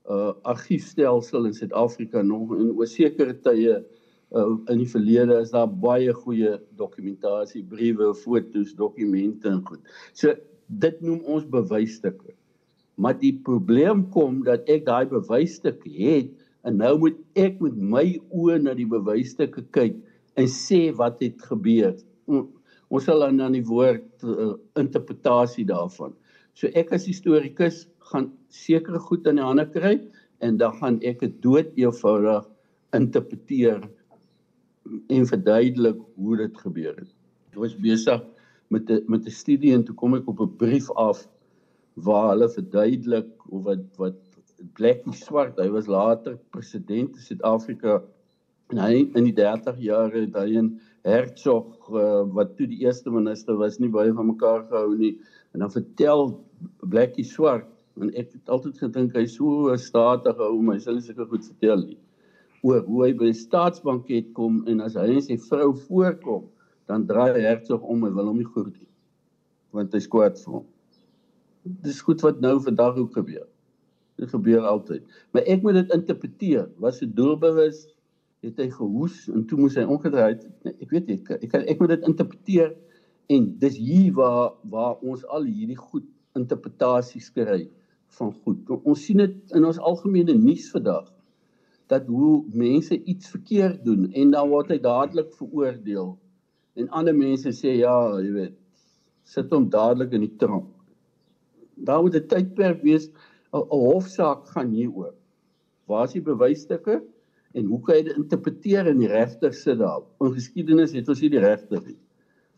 uh 0.09 0.33
argiefstelsel 0.43 1.45
in 1.45 1.53
Suid-Afrika 1.53 2.21
nog 2.21 2.55
in 2.55 2.71
oor 2.71 2.87
sekere 2.87 3.33
tye 3.33 3.79
uh, 3.79 3.83
in 4.35 4.81
die 4.81 4.89
verlede 4.89 5.39
is 5.39 5.53
daar 5.53 5.69
baie 5.69 6.13
goeie 6.13 6.57
dokumentasie, 6.79 7.63
briewe, 7.63 8.13
fotos, 8.15 8.73
dokumente 8.75 9.47
en 9.49 9.61
goed. 9.67 9.79
So 10.13 10.35
dit 10.67 10.99
noem 11.01 11.21
ons 11.23 11.47
bewysstukke. 11.47 12.33
Maar 12.97 13.15
die 13.21 13.33
probleem 13.45 14.07
kom 14.11 14.41
dat 14.43 14.67
ek 14.71 14.87
daai 14.87 15.07
bewysstuk 15.07 15.85
het 15.85 16.33
en 16.67 16.79
nou 16.81 16.97
moet 16.99 17.17
ek 17.39 17.61
met 17.63 17.77
my 17.77 18.05
oë 18.35 18.57
na 18.65 18.73
die 18.75 18.89
bewysstukke 18.89 19.63
kyk 19.71 19.95
en 20.37 20.49
sê 20.51 20.87
wat 20.97 21.21
het 21.23 21.39
gebeur. 21.47 21.95
Ons 22.27 23.07
sal 23.07 23.23
dan 23.23 23.39
aan 23.43 23.55
die 23.55 23.65
woord 23.67 24.25
uh, 24.25 24.55
interpretasie 24.79 25.67
daarvan. 25.69 26.15
So 26.57 26.67
ek 26.75 26.91
as 26.95 27.07
historikus 27.07 27.85
gaan 28.11 28.31
sekere 28.51 28.99
goed 28.99 29.27
in 29.29 29.39
die 29.39 29.45
hande 29.45 29.67
kry 29.71 29.99
en 30.43 30.57
dan 30.59 30.75
gaan 30.81 30.99
ek 31.05 31.21
dit 31.23 31.39
dood 31.43 31.71
eenvoudig 31.79 32.47
interpreteer 32.97 33.85
en 35.07 35.27
verduidelik 35.27 35.99
hoe 36.15 36.37
dit 36.37 36.57
gebeur 36.57 36.95
het. 36.95 37.11
Ek 37.51 37.61
was 37.63 37.75
besig 37.81 38.23
met 38.69 38.89
'n 38.91 39.03
met 39.07 39.25
'n 39.25 39.35
studie 39.43 39.73
en 39.73 39.83
toe 39.83 39.95
kom 39.95 40.15
ek 40.15 40.27
op 40.27 40.39
'n 40.41 40.55
brief 40.57 40.91
af 40.91 41.27
waar 41.93 42.29
hulle 42.29 42.49
verduidelik 42.49 43.29
of 43.49 43.63
wat 43.63 43.85
wat 43.97 44.15
Blackie 44.73 45.13
Swart, 45.13 45.59
hy 45.59 45.69
was 45.69 45.87
later 45.87 46.37
president 46.49 47.15
in 47.15 47.21
Suid-Afrika 47.21 48.01
en 48.73 48.77
hy 48.81 49.05
in 49.15 49.27
die 49.29 49.35
30 49.37 49.77
jare 49.79 50.25
het 50.25 50.35
hy 50.35 50.57
'n 50.57 50.79
Hertzog 51.07 51.89
uh, 51.89 52.23
wat 52.35 52.57
toe 52.57 52.67
die 52.67 52.81
eerste 52.83 53.11
minister 53.11 53.55
was 53.55 53.79
nie 53.79 53.89
baie 53.89 54.13
van 54.13 54.27
mekaar 54.27 54.65
gehou 54.67 54.97
nie 54.97 55.19
en 55.53 55.59
dan 55.59 55.71
vertel 55.71 56.43
Blackie 56.81 57.23
Swart 57.23 57.69
en 58.01 58.09
ek 58.13 58.33
het 58.33 58.49
altyd 58.49 58.77
gedink 58.77 59.15
hy 59.15 59.25
so 59.25 59.75
statige 59.77 60.43
ou, 60.43 60.61
maar 60.61 60.75
hy 60.75 60.81
sê 60.81 60.97
seker 60.99 61.29
goed 61.29 61.45
vertel 61.45 61.85
nie 61.85 61.97
oor 62.67 62.83
hoe 62.85 63.03
hy 63.05 63.11
by 63.17 63.31
die 63.31 63.39
staatsbanket 63.39 64.31
kom 64.37 64.61
en 64.69 64.81
as 64.83 64.97
hy 64.99 65.07
en 65.15 65.23
sy 65.23 65.37
vrou 65.47 65.71
voorkom, 65.87 66.47
dan 66.87 67.05
draai 67.07 67.39
Hertzog 67.43 67.83
om 67.83 68.05
en 68.07 68.15
wil 68.15 68.31
hom 68.31 68.39
nie 68.41 68.47
groet 68.47 68.73
nie. 68.75 68.89
Want 69.75 69.95
hy's 69.95 70.07
kwaad 70.11 70.39
vir 70.41 70.59
hom. 70.59 70.65
Dis 71.83 72.01
goed 72.05 72.23
wat 72.23 72.39
nou 72.43 72.55
vandag 72.63 72.99
ook 73.01 73.17
gebeur. 73.19 73.45
Dit 74.17 74.31
gebeur 74.33 74.65
altyd. 74.65 75.03
Maar 75.35 75.47
ek 75.51 75.63
moet 75.65 75.81
dit 75.81 75.93
interpreteer. 75.93 76.67
Was 76.81 77.01
dit 77.03 77.11
doelbewus? 77.15 77.85
Het 78.45 78.59
hy 78.61 78.67
gehoes 78.71 79.25
en 79.33 79.43
toe 79.49 79.57
moes 79.59 79.75
hy 79.77 79.83
omgedraai 79.83 80.35
het? 80.35 80.45
Nee, 80.63 80.75
ek 80.85 80.93
weet 80.93 81.09
nie. 81.11 81.17
Ek 81.25 81.43
ek, 81.49 81.55
ek 81.73 81.81
moet 81.81 81.95
dit 81.95 82.07
interpreteer 82.07 82.71
en 83.33 83.49
dis 83.59 83.79
hier 83.81 84.13
waar 84.15 84.53
waar 84.71 85.01
ons 85.03 85.25
al 85.33 85.47
hierdie 85.49 85.79
goed 85.79 86.05
interpretasies 86.37 87.31
kry 87.33 87.65
van 88.17 88.31
goed. 88.45 88.63
Ons 88.77 89.03
sien 89.03 89.19
dit 89.19 89.55
in 89.57 89.65
ons 89.67 89.79
algemene 89.89 90.37
nuus 90.37 90.69
vandag 90.71 91.09
dat 91.87 92.07
hoe 92.07 92.43
mense 92.51 93.03
iets 93.03 93.29
verkeerd 93.31 93.83
doen 93.85 94.11
en 94.11 94.31
dan 94.31 94.49
word 94.51 94.71
hy 94.73 94.79
dadelik 94.83 95.31
veroordeel. 95.39 96.15
En 96.77 96.89
ander 96.89 97.15
mense 97.15 97.53
sê 97.55 97.77
ja, 97.79 97.95
jy 98.21 98.31
weet, 98.35 98.57
sit 99.27 99.51
hom 99.51 99.69
dadelik 99.71 100.13
in 100.15 100.25
die 100.27 100.35
tronk. 100.39 100.69
Daar 101.87 102.01
moet 102.03 102.15
'n 102.15 102.27
tydperk 102.27 102.83
wees 102.83 103.09
'n 103.53 103.63
hofsaak 103.69 104.47
gaan 104.53 104.73
hieroor. 104.73 105.13
Waar 105.87 106.05
is 106.05 106.17
die 106.17 106.21
bewysstukke 106.21 107.01
en 107.53 107.65
hoe 107.65 107.81
kan 107.81 107.95
jy 107.95 108.03
dit 108.03 108.17
interpreteer 108.17 108.87
in 108.87 108.99
die 108.99 109.07
regter 109.11 109.53
sit 109.53 109.79
daar? 109.79 110.03
In 110.19 110.33
geskiedenis 110.33 110.91
het 110.91 111.09
ons 111.09 111.19
hier 111.19 111.31
die 111.31 111.39
regter 111.39 111.81
nie. 111.85 111.97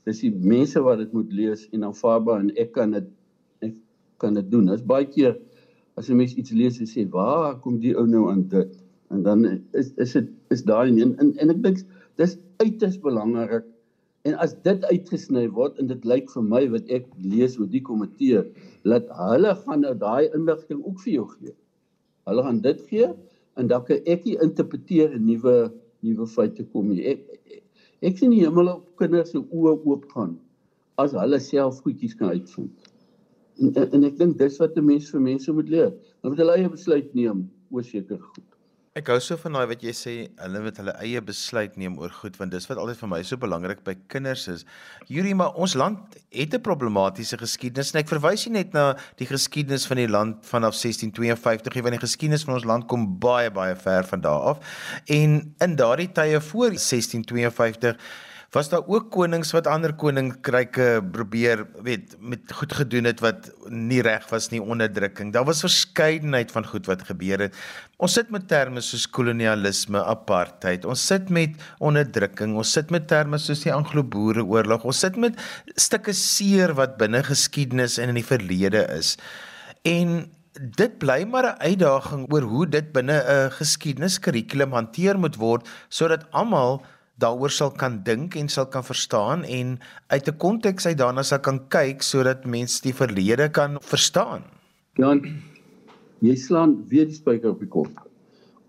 Dis 0.06 0.22
die 0.22 0.32
mense 0.32 0.82
wat 0.82 0.98
dit 0.98 1.14
moet 1.14 1.32
lees 1.32 1.68
en 1.70 1.84
aanvaarbaar 1.84 2.40
en 2.40 2.52
ek 2.58 2.72
kan 2.74 2.92
dit 2.92 3.08
ek 3.62 3.76
kan 4.18 4.34
dit 4.34 4.52
doen. 4.52 4.66
Dit 4.66 4.80
is 4.80 4.86
baie 4.86 5.06
keer 5.06 5.38
as 5.96 6.10
'n 6.10 6.18
mens 6.18 6.34
iets 6.34 6.52
lees 6.52 6.80
en 6.80 6.88
sê, 6.88 7.10
"Waar 7.10 7.60
kom 7.60 7.80
die 7.80 7.96
ou 7.96 8.08
nou 8.08 8.32
aan 8.32 8.48
dit?" 8.48 8.79
En 9.10 9.24
dan 9.26 9.46
is 9.74 9.94
is 9.98 10.14
dit 10.18 10.30
is 10.56 10.64
daai 10.64 10.90
en, 10.90 11.16
en 11.18 11.34
en 11.38 11.54
ek 11.56 11.62
dink 11.64 11.84
dis 12.22 12.38
uiters 12.62 12.98
belangrik 13.02 13.66
en 14.28 14.36
as 14.44 14.54
dit 14.66 14.84
uitgesny 14.92 15.46
word 15.56 15.80
en 15.80 15.90
dit 15.92 16.06
lyk 16.12 16.30
vir 16.34 16.46
my 16.46 16.62
wat 16.74 16.92
ek 16.98 17.08
lees 17.24 17.56
oor 17.60 17.70
die 17.72 17.84
komitee 17.86 18.44
dat 18.88 19.08
hulle 19.22 19.54
gaan 19.64 19.86
nou 19.86 19.96
daai 20.02 20.28
inligting 20.36 20.82
ook 20.84 21.00
vir 21.06 21.14
jou 21.14 21.26
gee. 21.38 21.54
Hulle 22.28 22.44
gaan 22.46 22.60
dit 22.66 22.82
gee 22.92 23.08
en 23.60 23.72
dan 23.72 23.86
kan 23.88 24.04
ek 24.06 24.26
dit 24.28 24.44
interpreteer 24.44 25.16
en 25.16 25.26
nuwe 25.28 25.56
nuwe 26.06 26.28
feite 26.32 26.64
kom 26.74 26.92
nie. 26.92 27.02
Ek 27.14 27.24
ek, 27.36 27.64
ek 28.12 28.20
sien 28.20 28.36
die 28.36 28.44
hemel 28.44 28.76
op 28.76 28.86
kinders 29.00 29.34
se 29.34 29.40
oë 29.42 29.76
oop 29.78 30.06
gaan 30.14 30.38
as 31.00 31.16
hulle 31.16 31.40
self 31.44 31.80
goedjies 31.86 32.16
kan 32.20 32.36
uitvind. 32.36 32.92
En, 33.60 33.72
en, 33.72 33.88
en 33.96 34.08
ek 34.08 34.20
dink 34.20 34.38
dis 34.40 34.60
wat 34.60 34.78
'n 34.78 34.86
mens 34.86 35.10
vir 35.12 35.24
mense 35.24 35.56
moet 35.56 35.72
leer. 35.72 35.92
Hulle 36.20 36.36
moet 36.36 36.44
hulle 36.44 36.60
eie 36.60 36.72
besluit 36.72 37.16
neem 37.16 37.48
oor 37.72 37.84
seker 37.84 38.20
goed. 38.20 38.49
Ek 39.00 39.08
hou 39.14 39.16
so 39.24 39.38
van 39.40 39.56
daai 39.56 39.70
wat 39.70 39.84
jy 39.86 39.92
sê, 39.96 40.14
hulle 40.44 40.60
moet 40.60 40.80
hulle 40.82 40.92
eie 41.00 41.20
besluit 41.24 41.78
neem 41.80 41.94
oor 42.02 42.12
goed 42.12 42.36
want 42.36 42.52
dis 42.52 42.66
wat 42.68 42.82
altyd 42.82 42.98
vir 43.00 43.10
my 43.14 43.20
so 43.24 43.40
belangrik 43.40 43.80
by 43.86 43.94
kinders 44.12 44.44
is. 44.52 44.66
Yuri, 45.08 45.32
maar 45.40 45.56
ons 45.56 45.78
land 45.80 46.18
het 46.36 46.54
'n 46.58 46.60
problematiese 46.66 47.40
geskiedenis 47.40 47.94
en 47.94 48.02
ek 48.02 48.12
verwys 48.12 48.44
nie 48.48 48.60
net 48.60 48.74
na 48.74 48.98
die 49.16 49.30
geskiedenis 49.30 49.88
van 49.88 50.04
die 50.04 50.10
land 50.10 50.44
vanaf 50.44 50.76
1652 50.76 51.76
nie, 51.76 51.84
want 51.84 51.96
die 51.96 52.08
geskiedenis 52.08 52.44
van 52.44 52.56
ons 52.56 52.66
land 52.66 52.88
kom 52.88 53.08
baie 53.20 53.50
baie 53.50 53.76
ver 53.76 54.04
van 54.04 54.22
daar 54.22 54.42
af. 54.52 54.58
En 55.08 55.56
in 55.60 55.76
daardie 55.76 56.12
tye 56.12 56.42
voor 56.42 56.76
1652 56.76 57.96
was 58.52 58.70
daar 58.70 58.86
ook 58.88 59.12
konings 59.14 59.52
wat 59.54 59.68
ander 59.70 59.92
koninkryke 59.94 60.88
probeer 61.12 61.68
weet 61.86 62.16
met 62.18 62.54
goed 62.58 62.74
gedoen 62.74 63.06
het 63.06 63.22
wat 63.22 63.52
nie 63.70 64.02
reg 64.02 64.26
was 64.32 64.50
nie 64.50 64.62
onderdrukking. 64.62 65.34
Daar 65.34 65.46
was 65.46 65.62
verskeidenheid 65.62 66.52
van 66.52 66.66
goed 66.66 66.90
wat 66.90 67.06
gebeur 67.06 67.46
het. 67.46 67.60
Ons 68.02 68.18
sit 68.18 68.32
met 68.34 68.48
terme 68.50 68.82
soos 68.82 69.06
kolonialisme, 69.10 70.02
apartheid. 70.02 70.86
Ons 70.86 71.06
sit 71.06 71.30
met 71.30 71.62
onderdrukking. 71.78 72.58
Ons 72.58 72.74
sit 72.74 72.90
met 72.90 73.08
terme 73.08 73.38
soos 73.38 73.62
die 73.68 73.74
Anglo-Boereoorlog. 73.74 74.88
Ons 74.90 75.06
sit 75.06 75.20
met 75.20 75.38
stukke 75.78 76.14
seer 76.18 76.74
wat 76.74 76.98
binne 76.98 77.22
geskiedenis 77.30 78.00
en 78.02 78.16
in 78.16 78.22
die 78.22 78.26
verlede 78.26 78.88
is. 78.98 79.14
En 79.86 80.24
dit 80.60 80.98
bly 81.00 81.24
maar 81.30 81.46
'n 81.46 81.62
uitdaging 81.62 82.26
oor 82.34 82.42
hoe 82.42 82.66
dit 82.68 82.92
binne 82.92 83.22
'n 83.22 83.52
geskiedeniskurrikulum 83.52 84.74
hanteer 84.74 85.20
moet 85.20 85.36
word 85.36 85.70
sodat 85.90 86.26
almal 86.32 86.82
daaroor 87.20 87.52
sal 87.52 87.72
kan 87.72 88.00
dink 88.04 88.36
en 88.40 88.50
sal 88.50 88.68
kan 88.74 88.84
verstaan 88.84 89.44
en 89.44 89.80
uit 90.08 90.28
'n 90.28 90.38
konteks 90.38 90.86
uit 90.86 90.98
daarna 90.98 91.24
sal 91.24 91.40
kan 91.40 91.60
kyk 91.70 92.02
sodat 92.02 92.46
mense 92.46 92.82
die 92.82 92.94
verlede 92.94 93.50
kan 93.50 93.78
verstaan. 93.82 94.44
Ja, 94.98 95.16
jy 96.22 96.36
slaan 96.36 96.86
weer 96.90 97.06
die 97.06 97.16
spyker 97.16 97.50
op 97.50 97.60
die 97.60 97.68
kop. 97.68 97.92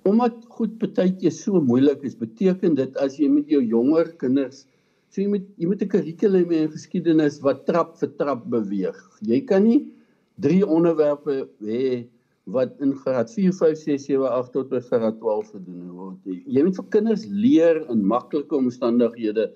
Omdat 0.02 0.34
goed 0.48 0.78
partytjie 0.78 1.30
so 1.30 1.60
moeilik 1.60 2.02
is, 2.02 2.14
beteken 2.14 2.74
dit 2.74 2.96
as 2.96 3.16
jy 3.16 3.28
met 3.28 3.48
jou 3.48 3.62
jonger 3.62 4.12
kinders 4.16 4.66
so 5.10 5.22
jy 5.22 5.28
moet 5.30 5.46
jy 5.58 5.66
moet 5.66 5.82
'n 5.82 5.90
kurrikulum 5.90 6.52
hê 6.54 6.58
in 6.64 6.72
geskiedenis 6.74 7.40
wat 7.42 7.66
trap 7.66 7.98
vir 7.98 8.10
trap 8.18 8.46
beweeg. 8.46 8.98
Jy 9.20 9.40
kan 9.46 9.64
nie 9.64 9.90
drie 10.38 10.62
onderwerpe 10.62 11.48
hê 11.60 12.06
wat 12.44 12.72
in 12.80 12.94
graad 12.96 13.30
4, 13.32 13.52
5, 13.52 13.78
6, 13.78 14.04
7, 14.04 14.30
8 14.30 14.52
tot 14.52 14.70
by 14.70 14.80
graad 14.80 15.18
12 15.20 15.50
gedoen 15.54 15.90
word. 15.94 16.30
Jy 16.46 16.64
moet 16.64 16.78
vir 16.80 16.88
kinders 16.94 17.26
leer 17.28 17.82
in 17.92 18.04
maklike 18.06 18.56
omstandighede 18.56 19.50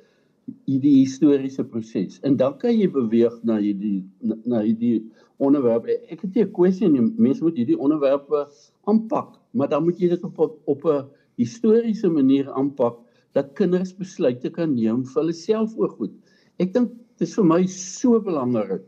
hierdie 0.69 0.99
historiese 1.01 1.65
proses. 1.65 2.21
En 2.29 2.37
dan 2.37 2.59
kan 2.61 2.75
jy 2.77 2.89
beweeg 2.93 3.37
na 3.49 3.57
hierdie 3.63 4.05
na 4.45 4.61
hierdie 4.61 5.01
onderwerp. 5.43 5.89
Ek 6.13 6.21
het 6.21 6.35
nie 6.35 6.45
'n 6.45 6.53
kwessie 6.53 6.89
nie. 6.89 7.01
Mense 7.01 7.43
moet 7.43 7.57
hierdie 7.57 7.79
onderwerpe 7.79 8.47
aanpak, 8.87 9.41
maar 9.53 9.69
dan 9.69 9.85
moet 9.85 9.99
jy 9.99 10.09
dit 10.09 10.25
op 10.25 10.61
op 10.67 10.85
'n 10.85 11.09
historiese 11.37 12.09
manier 12.09 12.51
aanpak 12.53 12.99
dat 13.33 13.55
kinders 13.55 13.93
besluite 13.93 14.51
kan 14.51 14.75
neem 14.75 15.05
vir 15.05 15.23
hulle 15.23 15.33
self 15.33 15.77
oor 15.77 15.89
goed. 15.89 16.13
Ek 16.59 16.73
dink 16.75 16.93
dit 17.19 17.29
is 17.29 17.35
vir 17.35 17.45
my 17.45 17.67
so 17.67 18.21
belangrik 18.21 18.85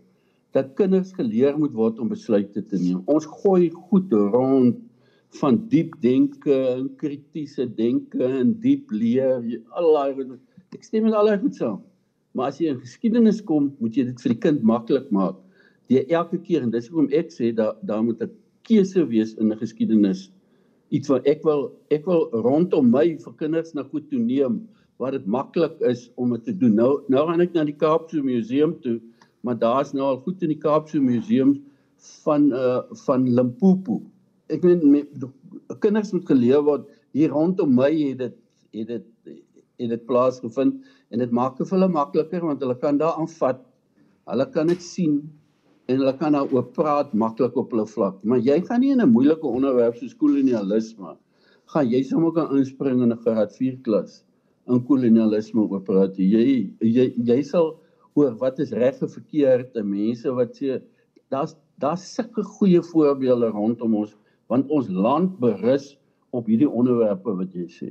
dat 0.57 0.75
kinders 0.79 1.13
geleer 1.13 1.57
moet 1.61 1.75
word 1.77 1.99
om 2.01 2.09
besluite 2.09 2.63
te 2.65 2.79
neem. 2.81 3.03
Ons 3.13 3.29
gooi 3.43 3.69
goed 3.71 4.13
rond 4.33 4.79
van 5.41 5.59
diep 5.73 5.97
denke 6.01 6.55
en 6.71 6.87
kritiese 7.01 7.67
denke 7.77 8.25
en 8.25 8.55
diep 8.63 8.93
leer. 8.95 9.43
Allei 9.77 10.15
ek 10.77 10.85
stem 10.85 11.07
met 11.09 11.17
allei 11.17 11.37
goed 11.41 11.57
saam. 11.59 11.83
Maar 12.37 12.53
as 12.53 12.61
jy 12.61 12.73
in 12.73 12.81
geskiedenis 12.81 13.41
kom, 13.49 13.71
moet 13.81 13.97
jy 13.97 14.07
dit 14.11 14.23
vir 14.23 14.35
die 14.35 14.41
kind 14.45 14.65
maklik 14.69 15.09
maak. 15.15 15.39
Jy 15.93 16.03
elke 16.13 16.39
keer 16.43 16.65
en 16.65 16.73
dis 16.73 16.89
hoekom 16.91 17.09
ek 17.17 17.31
sê 17.33 17.53
dat 17.57 17.79
daar 17.89 18.03
moet 18.05 18.23
'n 18.23 18.33
keuse 18.69 19.05
wees 19.09 19.35
in 19.41 19.53
'n 19.53 19.59
geskiedenis. 19.59 20.31
Iets 20.91 21.09
wat 21.09 21.27
ek 21.27 21.45
wil 21.45 21.73
ek 21.91 22.07
wil 22.07 22.29
rondom 22.33 22.91
my 22.91 23.17
vir 23.17 23.35
kinders 23.39 23.75
na 23.75 23.83
goed 23.83 24.09
toe 24.11 24.19
neem 24.19 24.69
waar 24.99 25.13
dit 25.13 25.27
maklik 25.27 25.81
is 25.81 26.11
om 26.17 26.31
dit 26.31 26.45
te 26.45 26.53
doen. 26.53 26.75
Nou 26.75 27.03
nou 27.09 27.27
gaan 27.27 27.41
ek 27.41 27.55
na 27.55 27.65
die 27.65 27.77
Kaapse 27.77 28.23
Museum 28.23 28.81
toe 28.81 29.01
maar 29.47 29.59
daar's 29.59 29.93
nou 29.95 30.07
al 30.11 30.21
goed 30.25 30.43
in 30.43 30.53
die 30.55 30.61
Kaapse 30.63 31.01
Museum 31.01 31.57
van 32.25 32.51
uh 32.53 32.83
van 33.07 33.29
Limpopo. 33.39 34.01
Ek 34.53 34.67
meen 34.67 35.07
kinders 35.83 36.13
moet 36.15 36.27
geleer 36.29 36.65
word 36.67 36.89
hier 37.17 37.33
rondom 37.35 37.75
my 37.79 37.91
het 37.93 38.19
dit 38.25 38.37
het 38.77 38.89
dit 38.93 39.07
het 39.77 39.91
dit 39.93 40.05
plaasgevind 40.09 40.83
en 41.13 41.23
dit 41.23 41.33
maak 41.39 41.57
dit 41.59 41.69
vir 41.69 41.79
hulle 41.79 41.93
makliker 41.93 42.45
want 42.45 42.63
hulle 42.65 42.79
kan 42.83 42.99
daar 42.99 43.19
aanvat. 43.23 43.63
Hulle 44.27 44.47
kan 44.53 44.73
dit 44.73 44.83
sien 44.83 45.21
en 45.87 46.01
hulle 46.03 46.17
kan 46.19 46.35
daaroor 46.35 46.67
praat 46.75 47.15
maklik 47.15 47.57
op 47.57 47.71
hulle 47.75 47.87
vlak. 47.87 48.19
Maar 48.25 48.43
jy 48.43 48.59
gaan 48.67 48.83
nie 48.83 48.93
in 48.97 49.03
'n 49.03 49.13
moeilike 49.13 49.47
onderwerp 49.47 49.97
soos 49.97 50.15
kolonialisme 50.15 51.17
gaan 51.73 51.91
jy 51.91 52.03
sommer 52.07 52.33
kan 52.33 52.57
inspring 52.57 53.03
in 53.03 53.13
'n 53.13 53.23
graad 53.25 53.53
4 53.53 53.79
klas 53.83 54.25
in 54.69 54.85
kolonialisme 54.87 55.61
oor 55.61 55.83
praat. 55.83 56.19
Jy 56.19 56.71
jy 56.81 57.07
jy 57.17 57.43
sal 57.43 57.79
oor 58.17 58.35
wat 58.41 58.59
is 58.65 58.73
reg 58.73 59.01
en 59.05 59.13
verkeerd 59.13 59.77
en 59.77 59.89
mense 59.91 60.33
wat 60.39 60.57
sê 60.57 60.81
daar's 61.35 61.55
daar's 61.83 62.05
sulke 62.17 62.43
goeie 62.57 62.81
voorbeelde 62.91 63.51
rondom 63.53 63.97
ons 64.03 64.15
want 64.53 64.71
ons 64.73 64.89
land 64.89 65.35
berus 65.43 65.91
op 66.37 66.49
hierdie 66.51 66.69
onderwerpe 66.69 67.35
wat 67.39 67.55
jy 67.57 67.67
sê. 67.73 67.89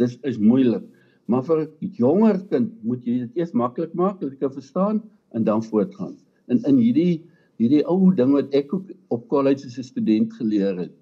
Dis 0.00 0.16
is 0.26 0.38
moeilik. 0.38 0.84
Maar 1.28 1.42
vir 1.44 1.58
'n 1.66 1.90
jonger 2.00 2.38
kind 2.50 2.72
moet 2.82 3.04
jy 3.04 3.18
dit 3.24 3.36
eers 3.36 3.52
maklik 3.52 3.94
maak 3.94 4.20
dat 4.20 4.32
jy 4.32 4.38
kan 4.38 4.52
verstaan 4.52 5.02
en 5.36 5.44
dan 5.44 5.62
voortgaan. 5.62 6.16
En 6.48 6.62
in 6.64 6.78
hierdie 6.78 7.22
hierdie 7.58 7.84
ou 7.86 8.14
ding 8.14 8.32
wat 8.32 8.54
ek 8.54 8.72
ook 8.74 8.90
op 9.10 9.28
college 9.28 9.66
as 9.66 9.78
'n 9.78 9.82
student 9.82 10.32
geleer 10.32 10.78
het, 10.78 10.92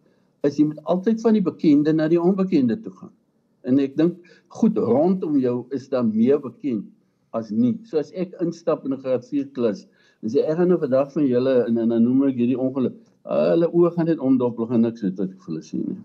is 0.43 0.59
jy 0.59 0.65
moet 0.65 0.85
altyd 0.85 1.21
van 1.21 1.33
die 1.33 1.43
bekende 1.43 1.93
na 1.93 2.09
die 2.09 2.21
onbekende 2.21 2.81
toe 2.81 2.93
gaan. 2.93 3.13
En 3.65 3.79
ek 3.79 3.97
dink 3.97 4.17
goed 4.49 4.77
rondom 4.79 5.39
jou 5.39 5.67
is 5.71 5.89
daar 5.89 6.05
meer 6.05 6.41
bekend 6.41 6.87
as 7.33 7.51
nie. 7.51 7.79
So 7.85 7.99
as 7.99 8.13
ek 8.13 8.35
instap 8.41 8.85
in 8.85 8.93
'n 8.93 9.01
graad 9.01 9.25
4 9.25 9.47
klas, 9.57 9.87
dan 10.23 10.31
sê 10.31 10.45
ek 10.45 10.57
gaan 10.57 10.69
nou 10.69 10.79
vandag 10.79 11.13
van 11.13 11.27
julle 11.27 11.65
en 11.67 11.75
dan 11.75 12.03
noem 12.03 12.29
ek 12.29 12.37
hierdie 12.37 12.59
ongeluk. 12.59 12.95
Hulle 13.25 13.69
oë 13.73 13.95
gaan 13.95 14.07
net 14.07 14.19
omdoppel 14.19 14.71
en 14.73 14.81
niks 14.81 15.03
weet 15.03 15.19
wat 15.19 15.31
ek 15.31 15.43
vir 15.43 15.53
hulle 15.55 15.63
sê 15.63 15.83
nie. 15.83 15.99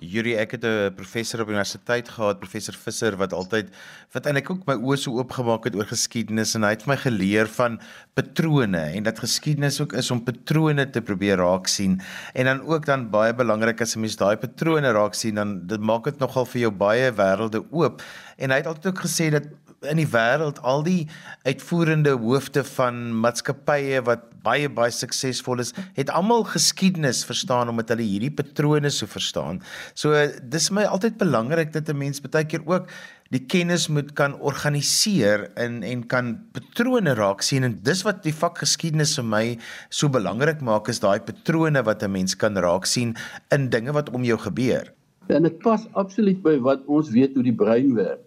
Yuri, 0.00 0.32
ek 0.40 0.56
het 0.56 0.64
'n 0.64 0.94
professor 0.96 1.42
op 1.42 1.48
universiteit 1.48 2.08
gehad, 2.08 2.40
professor 2.40 2.72
Visser 2.72 3.16
wat 3.16 3.32
altyd 3.32 3.68
wat 4.14 4.24
eintlik 4.24 4.50
ook 4.50 4.66
my 4.66 4.74
oë 4.74 4.96
so 4.96 5.12
oopgemaak 5.12 5.64
het 5.64 5.76
oor 5.76 5.84
geskiedenis 5.84 6.54
en 6.54 6.62
hy 6.62 6.70
het 6.70 6.82
vir 6.82 6.94
my 6.94 6.96
geleer 6.96 7.46
van 7.46 7.78
patrone 8.14 8.80
en 8.96 9.02
dat 9.02 9.18
geskiedenis 9.18 9.80
ook 9.80 9.92
is 9.92 10.10
om 10.10 10.24
patrone 10.24 10.90
te 10.90 11.02
probeer 11.02 11.36
raak 11.36 11.68
sien 11.68 12.00
en 12.34 12.44
dan 12.44 12.60
ook 12.62 12.86
dan 12.86 13.10
baie 13.10 13.34
belangrik 13.34 13.80
as 13.80 13.94
'n 13.96 14.00
mens 14.00 14.16
daai 14.16 14.36
patrone 14.36 14.90
raak 14.90 15.14
sien 15.14 15.34
dan 15.34 15.66
dit 15.66 15.80
maak 15.80 16.04
dit 16.04 16.18
nogal 16.18 16.46
vir 16.46 16.60
jou 16.60 16.70
baie 16.70 17.12
wêrelde 17.12 17.60
oop 17.70 18.02
en 18.38 18.50
hy 18.50 18.56
het 18.56 18.66
altyd 18.66 18.86
ook 18.86 19.04
gesê 19.04 19.30
dat 19.30 19.44
in 19.88 20.00
die 20.00 20.08
wêreld 20.12 20.58
al 20.66 20.82
die 20.84 21.06
uitvoerende 21.48 22.12
hoofde 22.20 22.62
van 22.74 22.98
maatskappye 23.22 24.02
wat 24.04 24.26
baie 24.44 24.68
baie 24.72 24.92
suksesvol 24.92 25.60
is, 25.64 25.72
het 25.96 26.12
almal 26.16 26.44
geskiedenis 26.48 27.22
verstaan 27.28 27.68
omdat 27.72 27.92
hulle 27.94 28.04
hierdie 28.04 28.32
patrone 28.32 28.90
so 28.92 29.08
verstaan. 29.08 29.60
So 29.94 30.16
dis 30.52 30.70
my 30.72 30.84
altyd 30.88 31.16
belangrik 31.20 31.72
dat 31.72 31.88
'n 31.88 31.96
mens 31.96 32.20
baie 32.20 32.44
keer 32.44 32.64
ook 32.66 32.88
die 33.30 33.46
kennis 33.46 33.88
moet 33.88 34.12
kan 34.12 34.34
organiseer 34.40 35.50
in 35.56 35.82
en 35.82 36.06
kan 36.06 36.38
patrone 36.52 37.14
raak 37.14 37.42
sien 37.42 37.64
en 37.64 37.78
dis 37.82 38.02
wat 38.02 38.22
die 38.22 38.34
vak 38.34 38.58
geskiedenis 38.58 39.16
vir 39.16 39.24
my 39.24 39.58
so 39.88 40.08
belangrik 40.08 40.60
maak 40.60 40.88
is 40.88 41.00
daai 41.00 41.20
patrone 41.20 41.82
wat 41.82 42.02
'n 42.02 42.12
mens 42.12 42.34
kan 42.34 42.56
raak 42.56 42.86
sien 42.86 43.16
in 43.50 43.70
dinge 43.70 43.92
wat 43.92 44.10
om 44.10 44.24
jou 44.24 44.38
gebeur. 44.38 44.92
En 45.28 45.42
dit 45.42 45.58
pas 45.58 45.80
absoluut 45.92 46.42
by 46.42 46.58
wat 46.58 46.84
ons 46.86 47.10
weet 47.10 47.34
hoe 47.34 47.42
die 47.42 47.54
brein 47.54 47.94
werk. 47.94 48.20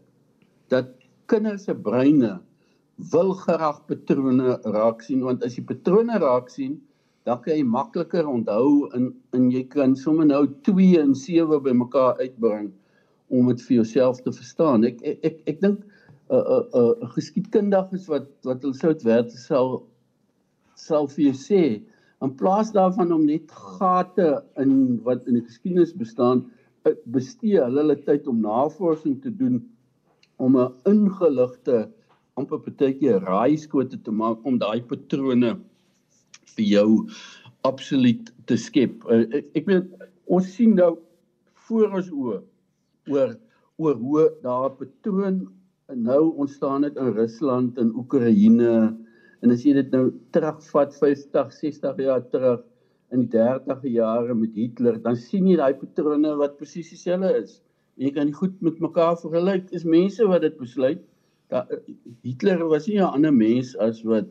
Dat 0.69 1.02
kinders 1.33 1.65
se 1.65 1.73
breine 1.73 2.35
wil 3.11 3.33
graag 3.33 3.79
patrone 3.89 4.57
raak 4.77 5.01
sien 5.01 5.23
want 5.25 5.45
as 5.45 5.57
jy 5.57 5.63
patrone 5.65 6.17
raak 6.21 6.51
sien 6.53 6.77
dan 7.25 7.39
kan 7.41 7.57
jy 7.57 7.63
makliker 7.65 8.27
onthou 8.29 8.89
en 8.97 9.09
en 9.37 9.49
jy 9.51 9.63
kan 9.75 9.95
sommer 9.97 10.27
nou 10.29 10.43
2 10.69 10.89
en 11.01 11.15
7 11.17 11.59
bymekaar 11.67 12.21
uitbring 12.21 12.69
om 13.33 13.49
dit 13.49 13.63
vir 13.67 13.75
jouself 13.79 14.21
te 14.21 14.33
verstaan. 14.35 14.85
Ek 14.85 15.01
ek 15.01 15.25
ek, 15.29 15.39
ek 15.53 15.61
dink 15.63 15.79
'n 15.79 16.35
uh, 16.35 16.43
'n 16.43 16.67
uh, 16.79 16.83
'n 16.83 17.07
uh, 17.07 17.09
geskiedkundiges 17.15 18.05
wat 18.11 18.29
wat 18.49 18.61
hulle 18.61 18.77
sout 18.77 19.01
werd 19.07 19.31
sal 19.31 19.87
sal 20.75 21.07
vir 21.15 21.23
jou 21.31 21.37
sê 21.47 21.63
in 22.23 22.35
plaas 22.41 22.71
daarvan 22.71 23.11
om 23.11 23.25
net 23.25 23.51
gate 23.51 24.29
in 24.57 25.01
wat 25.07 25.27
in 25.27 25.39
die 25.39 25.47
geskiedenis 25.47 25.95
bestaan 25.97 26.45
bestee 27.15 27.59
hulle 27.59 27.81
hulle 27.81 27.97
tyd 28.05 28.27
om 28.27 28.41
navorsing 28.41 29.21
te 29.21 29.31
doen 29.31 29.61
om 30.37 30.57
'n 30.57 30.73
ingeligte 30.89 31.89
amper 32.39 32.59
partykeer 32.59 33.21
raaiskote 33.21 34.01
te 34.01 34.11
maak 34.11 34.45
om 34.45 34.57
daai 34.57 34.81
patrone 34.81 35.59
vir 36.55 36.65
jou 36.65 37.09
absoluut 37.63 38.33
te 38.45 38.57
skep. 38.57 39.03
Uh, 39.09 39.25
ek, 39.31 39.45
ek 39.55 39.67
weet 39.67 40.09
ons 40.25 40.47
sien 40.55 40.75
nou 40.75 40.97
voor 41.67 41.99
ons 41.99 42.09
oë 42.11 42.39
oor 43.13 43.35
oor 43.81 43.95
hoe 43.95 44.25
daar 44.43 44.69
'n 44.69 44.77
patroon 44.77 45.37
nou 45.95 46.33
ontstaan 46.37 46.83
het 46.83 46.97
in 46.97 47.13
Rusland 47.13 47.77
en 47.77 47.95
Oekraïne 47.95 48.97
en 49.41 49.51
as 49.51 49.63
jy 49.65 49.73
dit 49.73 49.91
nou 49.91 50.11
terugvat 50.31 50.95
50, 50.95 51.51
60 51.51 51.97
jaar 51.97 52.23
terug 52.31 52.61
in 53.11 53.27
die 53.27 53.37
30e 53.37 53.91
jare 53.91 54.33
met 54.33 54.55
Hitler, 54.55 54.97
dan 55.01 55.15
sien 55.15 55.47
jy 55.47 55.57
daai 55.59 55.73
patrone 55.77 56.35
wat 56.39 56.57
presies 56.57 56.89
dieselfde 56.89 57.33
is. 57.41 57.59
En 57.97 58.05
jy 58.07 58.11
kan 58.15 58.29
dit 58.29 58.35
goed 58.35 58.61
met 58.65 58.79
mekaar 58.79 59.17
vergelyk. 59.21 59.67
Dis 59.69 59.85
mense 59.85 60.25
wat 60.27 60.41
dit 60.41 60.55
besluit. 60.57 61.01
Da, 61.53 61.65
Hitler 62.25 62.65
was 62.67 62.87
nie 62.87 62.99
'n 62.99 63.13
ander 63.13 63.33
mens 63.33 63.75
as 63.77 64.01
wat 64.03 64.27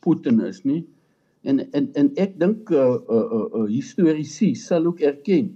Putin 0.00 0.40
is 0.40 0.64
nie. 0.64 0.84
En 1.42 1.60
en 1.72 1.90
en 1.94 2.12
ek 2.16 2.38
dink 2.40 2.70
'n 2.70 2.74
uh, 2.74 2.96
uh, 3.08 3.26
uh, 3.38 3.46
uh, 3.60 3.66
historiese 3.68 4.54
sal 4.54 4.86
ook 4.86 5.00
erken 5.00 5.52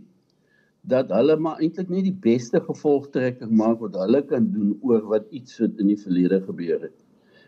dat 0.89 1.11
hulle 1.13 1.37
maar 1.37 1.61
eintlik 1.61 1.89
nie 1.89 2.03
die 2.03 2.19
beste 2.25 2.61
gevolgtrekking 2.61 3.51
maak 3.51 3.81
wat 3.81 3.97
hulle 3.97 4.23
kan 4.23 4.51
doen 4.53 4.77
oor 4.81 5.03
wat 5.13 5.27
iets 5.31 5.59
wat 5.59 5.81
in 5.83 5.91
die 5.93 6.01
verlede 6.01 6.41
gebeur 6.45 6.81
het. 6.81 6.99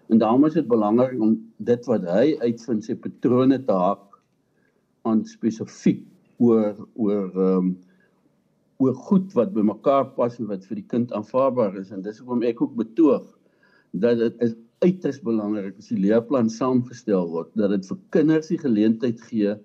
En 0.08 0.18
daarom 0.18 0.44
is 0.44 0.56
dit 0.58 0.68
belangrik 0.68 1.20
om 1.20 1.36
dit 1.56 1.86
wat 1.86 2.04
hy 2.08 2.36
uitvind 2.40 2.84
sy 2.84 2.96
patrone 2.98 3.60
te 3.64 3.72
haak 3.72 4.18
aan 5.08 5.24
spesifiek 5.24 6.02
oor 6.38 6.74
oor 6.94 7.28
ehm 7.28 7.56
um, 7.56 7.70
oor 8.81 8.97
goed 9.09 9.33
wat 9.37 9.53
by 9.55 9.64
mekaar 9.73 10.09
pas 10.16 10.38
en 10.40 10.49
wat 10.51 10.64
vir 10.69 10.81
die 10.81 10.88
kind 10.95 11.12
aanvaarbaar 11.16 11.79
is 11.83 11.93
en 11.95 12.03
dis 12.03 12.21
hoekom 12.23 12.45
ek 12.49 12.62
ook 12.64 12.77
betoog 12.81 13.27
dat 14.05 14.19
dit 14.23 14.45
is 14.47 14.57
uiters 14.81 15.21
belangrik 15.25 15.77
as 15.79 15.90
die 15.93 16.01
leerplan 16.01 16.49
saamgestel 16.49 17.29
word 17.35 17.51
dat 17.61 17.75
dit 17.77 17.90
vir 17.90 17.99
kinders 18.16 18.49
die 18.53 18.62
geleentheid 18.62 19.21
gee 19.29 19.59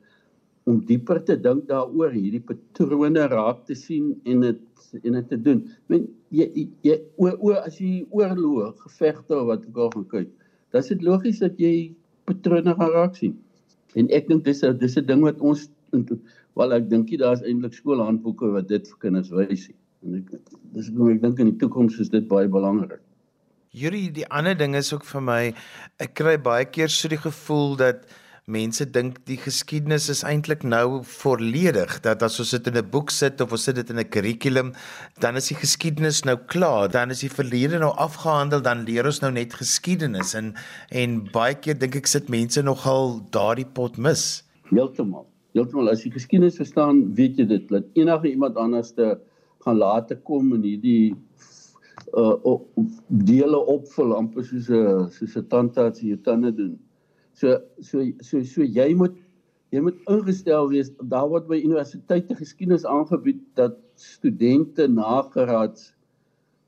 om 0.65 0.81
dieper 0.85 1.21
te 1.25 1.35
dink 1.37 1.67
daaroor, 1.69 2.13
hierdie 2.13 2.41
patrone 2.41 3.27
raak 3.29 3.61
te 3.69 3.77
sien 3.77 4.13
en 4.25 4.41
dit 4.47 4.61
en 5.03 5.17
dit 5.17 5.27
te 5.29 5.37
doen. 5.47 5.61
Men 5.91 6.07
jy 6.33 6.65
jy 6.85 6.95
o 7.21 7.29
o 7.29 7.53
as 7.59 7.77
jy 7.81 8.05
oorloë 8.15 8.71
gevegte 8.85 9.41
wat 9.49 9.65
ek 9.69 9.77
al 9.83 9.91
gaan 9.93 10.07
kyk, 10.13 10.31
dan 10.73 10.85
is 10.85 10.91
dit 10.93 11.05
logies 11.05 11.41
dat 11.43 11.59
jy 11.61 11.73
patrone 12.29 12.73
gaan 12.79 12.93
raak 12.95 13.17
sien. 13.19 13.35
En 13.99 14.09
ek 14.09 14.29
dink 14.31 14.45
dis 14.47 14.63
'n 14.63 14.77
dis 14.81 14.97
'n 14.97 15.05
ding 15.05 15.21
wat 15.21 15.41
ons 15.41 15.69
wel 16.59 16.75
ek 16.77 16.89
dink 16.89 17.11
jy 17.11 17.19
daar's 17.21 17.43
eintlik 17.43 17.75
skoolhandboeke 17.77 18.51
wat 18.55 18.69
dit 18.71 18.87
vir 18.91 19.01
kinders 19.03 19.31
wys 19.35 19.67
nie. 19.69 19.79
En 20.05 20.19
ek 20.19 20.35
dis 20.75 20.91
ek 20.91 21.23
dink 21.23 21.39
in 21.39 21.51
die 21.53 21.59
toekoms 21.63 21.99
is 22.03 22.11
dit 22.13 22.27
baie 22.31 22.47
belangrik. 22.51 23.01
Hierdie 23.75 24.07
die 24.15 24.27
ander 24.31 24.55
ding 24.55 24.75
is 24.75 24.93
ook 24.95 25.03
vir 25.07 25.23
my 25.31 25.41
ek 25.99 26.15
kry 26.19 26.37
baie 26.37 26.67
keer 26.69 26.91
so 26.91 27.11
die 27.11 27.19
gevoel 27.19 27.75
dat 27.81 28.05
mense 28.45 28.85
dink 28.85 29.17
die 29.25 29.39
geskiedenis 29.41 30.05
is 30.13 30.21
eintlik 30.23 30.61
nou 30.63 31.01
volledig 31.09 31.95
dat 32.05 32.21
as 32.21 32.37
ons 32.39 32.51
dit 32.53 32.67
in 32.69 32.77
'n 32.77 32.89
boek 32.93 33.09
sit 33.09 33.41
of 33.41 33.51
ons 33.51 33.63
sit 33.63 33.75
dit 33.75 33.89
in 33.89 33.99
'n 33.99 34.09
kurrikulum 34.09 34.73
dan 35.19 35.35
is 35.35 35.47
die 35.49 35.57
geskiedenis 35.57 36.23
nou 36.25 36.37
klaar 36.37 36.87
dan 36.87 37.09
is 37.09 37.25
die 37.25 37.29
verlede 37.29 37.79
nou 37.79 37.91
afgehandel 37.97 38.61
dan 38.61 38.85
leer 38.85 39.05
ons 39.05 39.21
nou 39.21 39.31
net 39.31 39.53
geskiedenis 39.53 40.35
en 40.35 40.53
en 40.91 41.23
baie 41.33 41.55
keer 41.55 41.73
dink 41.73 41.95
ek 41.95 42.07
sit 42.07 42.29
mense 42.29 42.61
nogal 42.61 43.25
daardie 43.31 43.65
pot 43.65 43.97
mis 43.97 44.43
heeltemal 44.69 45.25
heeltemal 45.55 45.89
as 45.91 46.03
jy 46.05 46.11
geskiedenis 46.15 46.59
verstaan 46.61 47.03
weet 47.19 47.39
jy 47.39 47.47
dit 47.51 47.69
dat 47.69 47.85
enige 47.93 48.31
iemand 48.31 48.57
anderste 48.57 49.19
gaan 49.65 49.77
later 49.77 50.19
kom 50.29 50.53
in 50.57 50.63
hierdie 50.71 51.15
uh 52.13 52.57
dele 53.07 53.59
opvul 53.77 54.13
amper 54.15 54.43
soos 54.43 54.69
'n 54.69 55.07
soos 55.17 55.37
'n 55.37 55.47
tandarts 55.53 56.03
hier 56.03 56.19
tande 56.21 56.51
doen 56.51 56.75
So 57.35 57.59
so 57.83 57.99
so 58.23 58.39
so 58.47 58.63
jy 58.63 58.93
moet 58.95 59.15
jy 59.75 59.81
moet 59.83 59.97
ingestel 60.11 60.69
wees 60.71 60.91
daar 61.11 61.27
word 61.27 61.49
by 61.49 61.57
universiteite 61.59 62.37
geskiedenis 62.39 62.85
aangebied 62.87 63.41
dat 63.59 63.75
studente 63.99 64.87
nageraads 64.87 65.89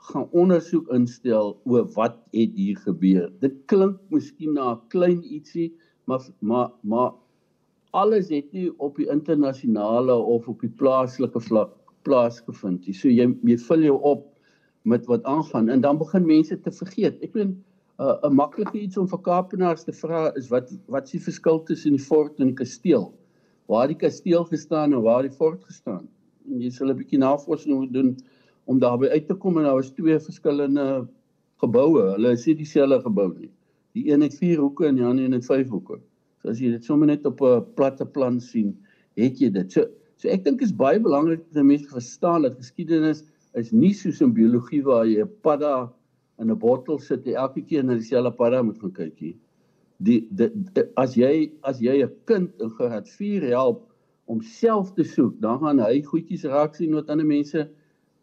gaan 0.09 0.27
ondersoek 0.41 0.91
instel 0.97 1.55
oor 1.63 1.87
wat 1.95 2.19
het 2.35 2.59
hier 2.59 2.81
gebeur. 2.83 3.29
Dit 3.43 3.55
klink 3.71 3.95
miskien 4.11 4.59
na 4.59 4.73
'n 4.73 4.81
klein 4.91 5.23
ietsie, 5.23 5.71
maar 6.03 6.27
maar 6.39 6.69
maar 6.83 7.15
alles 7.91 8.29
het 8.29 8.51
nie 8.51 8.69
op 8.79 8.97
die 8.97 9.07
internasionale 9.11 10.15
of 10.15 10.47
op 10.47 10.61
die 10.61 10.71
plaaslike 10.79 11.39
vlak 11.39 11.73
plaasgevind 12.07 12.85
nie. 12.87 12.95
So 12.95 13.11
jy 13.11 13.27
jy 13.47 13.57
vul 13.67 13.85
jou 13.87 13.97
op 14.01 14.25
met 14.87 15.07
wat 15.11 15.23
aangaan 15.27 15.69
en 15.69 15.81
dan 15.81 15.97
begin 15.99 16.25
mense 16.25 16.55
te 16.61 16.71
vergeet. 16.71 17.19
Ek 17.23 17.33
bedoel 17.33 17.55
'n 17.97 18.29
uh, 18.29 18.29
maklike 18.29 18.77
iets 18.77 18.97
om 18.97 19.07
vir 19.09 19.19
Kaapenaars 19.25 19.83
te 19.83 19.93
vra 19.93 20.31
is 20.37 20.49
wat 20.53 20.71
wat 20.87 21.07
is 21.09 21.17
die 21.17 21.23
verskil 21.27 21.63
tussen 21.63 21.97
die 21.97 22.03
fort 22.03 22.39
en 22.39 22.51
die 22.51 22.59
kasteel? 22.59 23.11
Waar 23.67 23.87
die 23.87 23.97
kasteel 23.97 24.45
gestaan 24.45 24.93
en 24.93 25.01
waar 25.01 25.23
die 25.25 25.33
fort 25.33 25.63
gestaan? 25.65 26.07
En 26.47 26.61
jy 26.61 26.69
sal 26.69 26.91
'n 26.91 26.97
bietjie 26.97 27.19
navorsing 27.19 27.75
moet 27.75 27.93
doen 27.93 28.15
om 28.65 28.79
daarby 28.79 29.07
uit 29.07 29.27
te 29.27 29.33
kom 29.33 29.57
en 29.57 29.63
daar 29.63 29.79
is 29.79 29.91
twee 29.91 30.19
verskillende 30.19 31.07
geboue. 31.57 32.03
Hulle 32.13 32.31
is 32.31 32.45
nie 32.45 32.55
dieselfde 32.55 33.01
gebou 33.01 33.33
nie. 33.33 33.49
Die 33.97 34.11
een 34.11 34.21
het 34.21 34.35
4 34.37 34.59
hoeke 34.59 34.85
en 34.85 34.95
die 34.95 35.05
ander 35.05 35.25
een 35.25 35.33
het 35.33 35.45
5 35.45 35.69
hoeke. 35.69 35.99
As 36.47 36.61
jy 36.61 36.71
dit 36.71 36.83
sommer 36.83 37.07
net 37.07 37.25
op 37.25 37.41
'n 37.41 37.65
platte 37.75 38.05
plan 38.05 38.39
sien, 38.39 38.75
het 39.17 39.39
jy 39.41 39.49
dit. 39.49 39.71
So 39.71 39.87
so 40.17 40.29
ek 40.29 40.43
dink 40.43 40.61
is 40.61 40.73
baie 40.73 40.99
belangrik 40.99 41.43
dat 41.53 41.63
mense 41.63 41.89
verstaan 41.89 42.41
dat 42.41 42.57
geskiedenis 42.57 43.23
is 43.53 43.71
nie 43.71 43.93
soos 43.93 44.21
in 44.21 44.33
biologie 44.33 44.83
waar 44.83 45.05
jy 45.05 45.21
'n 45.21 45.29
padda 45.43 45.91
in 46.39 46.51
'n 46.51 46.59
bottel 46.59 46.99
sit 46.99 47.25
jy 47.25 47.33
elke 47.33 47.61
keer 47.61 47.83
na 47.83 47.93
dieselfde 47.93 48.31
padda 48.31 48.63
moet 48.63 48.79
gaan 48.79 48.93
kyk 48.93 49.19
hier. 49.19 49.35
Die, 49.99 50.27
die, 50.29 50.49
die 50.73 50.83
as 50.95 51.15
jy 51.15 51.51
as 51.63 51.79
jy 51.79 52.03
'n 52.03 52.11
kind 52.25 52.51
in 52.61 52.69
graad 52.69 53.09
4 53.09 53.41
help 53.49 53.87
om 54.25 54.41
self 54.41 54.93
te 54.93 55.03
soek, 55.03 55.39
dan 55.39 55.59
gaan 55.59 55.79
hy 55.79 56.01
goedjies 56.01 56.43
raak 56.43 56.75
sien 56.75 56.93
wat 56.93 57.09
ander 57.09 57.25
mense 57.25 57.69